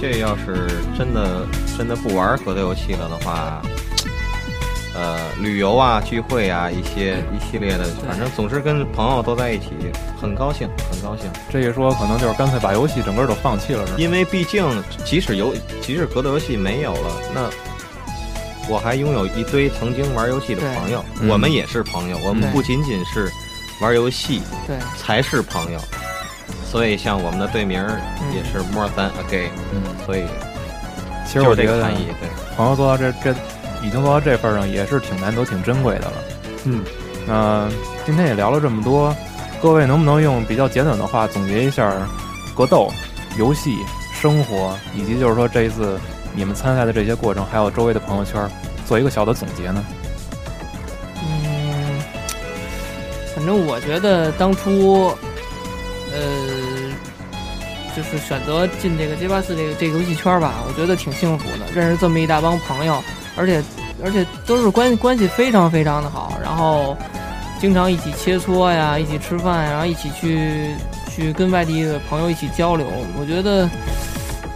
[0.00, 3.60] 这要是真的真的不玩格斗游戏了的话，
[4.94, 9.70] 呃，旅游啊、聚会啊，一些一系列的，反正总是跟朋友都在一起，
[10.20, 11.28] 很高兴，很高兴。
[11.50, 13.98] 这一说可能就是干脆把游戏整个都放弃了，是吧？
[13.98, 14.64] 因为毕竟，
[15.04, 17.50] 即使游，即使格斗游戏没有了，那
[18.68, 23.30] 我还拥有一堆曾经玩游戏的朋友，我们也是朋友，我们不仅仅是
[23.80, 25.80] 玩游戏对，才是朋友。
[26.70, 27.98] 所以，像我们的队名儿
[28.34, 30.24] 也是 more than a gay，、嗯，所以
[31.26, 32.08] 其实就是我觉得这个含义。
[32.20, 33.34] 对，朋友做到这这
[33.82, 36.12] 已经做到这份上，也是挺难得、挺珍贵的了。
[36.64, 36.84] 嗯，
[37.26, 37.68] 那
[38.04, 39.16] 今天也聊了这么多，
[39.62, 41.90] 各位能不能用比较简短的话总结一下
[42.54, 42.92] 格斗、
[43.38, 43.78] 游戏、
[44.12, 45.98] 生活，以及就是说这一次
[46.38, 48.48] 你们参赛的这些过程，还有周围的朋友圈，
[48.86, 49.84] 做一个小的总结呢？
[51.20, 52.00] 嗯，
[53.34, 55.12] 反正我觉得当初，
[56.12, 56.20] 呃，
[57.96, 63.02] 就是选择进这个街霸四这个这个游戏圈吧，我觉得挺幸福的，认识这么一大帮朋友，
[63.36, 63.60] 而且
[64.04, 66.96] 而且都是关关系非常非常的好，然后
[67.58, 70.70] 经常一起切磋呀，一起吃饭呀，然后一起去
[71.10, 72.86] 去跟外地的朋友一起交流，
[73.20, 73.68] 我觉得。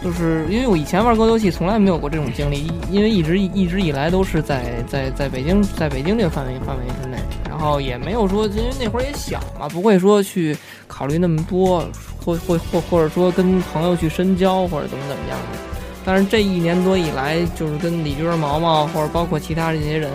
[0.03, 7.17] 就是因为我以前玩格斗游戏从来没有过这种经历，因为一直一直以来都是在在在北京在北京这个范围范围之内，
[7.49, 10.55] 然后也没有说，因为那会儿也小嘛，不会说去
[10.87, 11.87] 考虑那么多，
[12.23, 15.57] 或或或或者说跟朋友去深交或者怎么怎么样的。
[16.05, 20.11] 但是这一年多以来，就是跟李军、毛毛或者包括其他这些人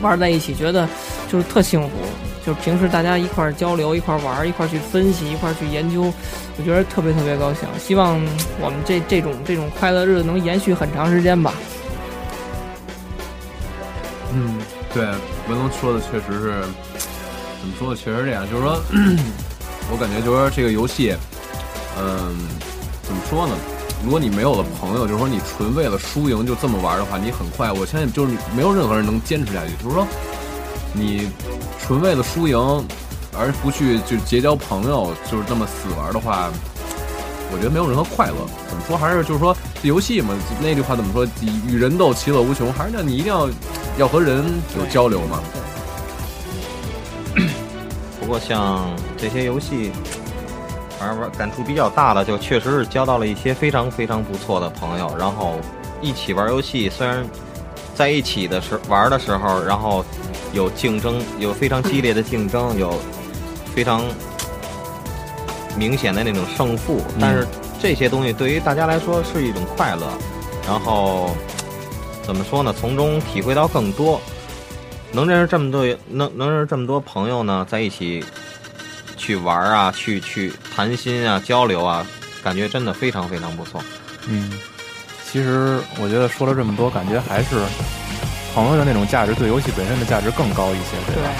[0.00, 0.88] 玩在一起，觉得
[1.30, 1.90] 就是特幸福。
[2.46, 6.12] 就是平时大家一块儿交流、一块儿玩儿、一块儿去分析、一块儿去研究，
[6.58, 7.68] 我觉得特别特别高兴。
[7.78, 8.20] 希望
[8.60, 11.54] 我们这这种这种快乐日子能延续很长时间吧。
[14.32, 14.58] 嗯，
[14.92, 15.06] 对，
[15.48, 16.60] 文龙说的确实是，
[17.60, 18.44] 怎么说的，确实这样。
[18.50, 18.78] 就是说，
[19.90, 21.14] 我感觉就是说这个游戏，
[21.98, 22.36] 嗯，
[23.02, 23.54] 怎么说呢？
[24.04, 29.72] 如果你没有了朋友，就是说你纯为了输赢就这么玩的话，你很快，我相信就是没有任何人能坚持下去。
[29.82, 30.06] 就是说，
[30.94, 31.28] 你
[31.78, 32.56] 纯为了输赢
[33.36, 36.48] 而不去就结交朋友，就是这么死玩的话，
[37.52, 38.36] 我觉得没有任何快乐。
[38.68, 38.96] 怎么说？
[38.96, 41.26] 还是就是说，这游戏嘛，那句话怎么说？
[41.68, 42.72] 与人斗，其乐无穷。
[42.72, 43.48] 还是那你一定要
[43.98, 44.44] 要和人
[44.78, 45.40] 有交流嘛。
[48.20, 48.86] 不过像
[49.18, 49.90] 这些游戏，
[50.98, 55.58] 反正玩感触比较大的，就确实是交到了一些非常非常不错的朋友，然后
[56.00, 57.22] 一起玩游戏，虽然
[57.94, 60.02] 在一起的时玩的时候，然后
[60.54, 62.98] 有竞争，有非常激烈的竞争， 有
[63.74, 64.02] 非常
[65.76, 67.46] 明显的那种胜负，但是
[67.82, 70.06] 这些东西对于大家来说是一种快乐，
[70.66, 71.36] 然后
[72.22, 72.72] 怎么说呢？
[72.80, 74.20] 从中体会到更多。
[75.12, 78.24] 能认识这么多能能认识这么多朋友呢，在一起
[79.16, 82.04] 去玩啊，去去谈心啊，交流啊，
[82.42, 83.80] 感觉真的非常非常不错。
[84.26, 84.50] 嗯，
[85.30, 87.60] 其实我觉得说了这么多，感觉还是
[88.54, 91.30] 朋友的那种价值对游戏本身的价值更高一些，对吧？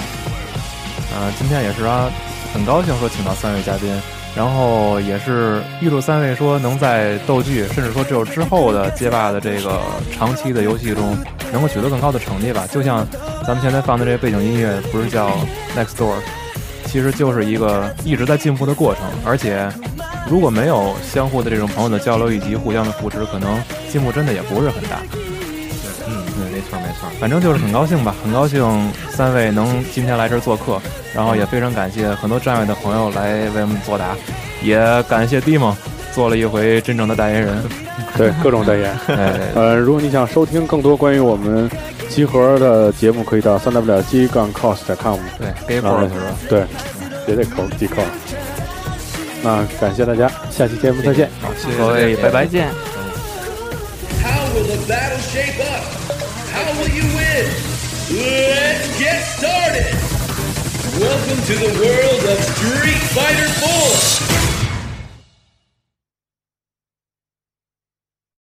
[1.15, 2.11] 呃，今天也是啊，
[2.53, 3.89] 很高兴说请到三位嘉宾，
[4.35, 9.79] 然后也是预祝三位说能在斗剧，甚至说只有之后的街霸的这个
[10.11, 11.17] 长期的游戏中，
[11.53, 12.67] 能够取得更高的成绩吧。
[12.69, 13.07] 就像
[13.47, 15.29] 咱们现在放的这个背景音乐，不是叫
[15.73, 16.15] Next Door，
[16.85, 19.69] 其实就是一个一直在进步的过程，而且
[20.29, 23.57] 如果没有相互的这种朋友的交流以及互相的扶持，可能
[23.89, 24.99] 进步真的也不是很大。
[27.03, 27.19] 嗯，对，没错。
[27.19, 30.81] 反正就是很高兴吧，很高兴三位能今天来这儿做客，
[31.13, 34.15] 然后也非常感谢很多站位的朋友来为我们作答，
[34.61, 35.73] 也感谢 Dimo
[36.13, 37.63] 做了一回真正的代言人。
[38.17, 38.97] 对各种代言。
[39.07, 41.69] 哎，呃，如果你想收听更多关于我们
[42.09, 45.19] 集合的节目，可以到三 w 机杠 cos.com。
[45.37, 46.25] 对 g a y p o r 是吧？
[46.49, 46.65] 对，
[47.27, 48.01] 也得扣记扣。
[49.43, 51.29] 那感谢大家，下期节目再见。
[51.41, 52.51] 好，谢谢各位，拜拜再。
[52.51, 52.69] 见。
[58.07, 59.91] Let's get started!
[61.01, 64.54] Welcome to the world of Street Fighter 4!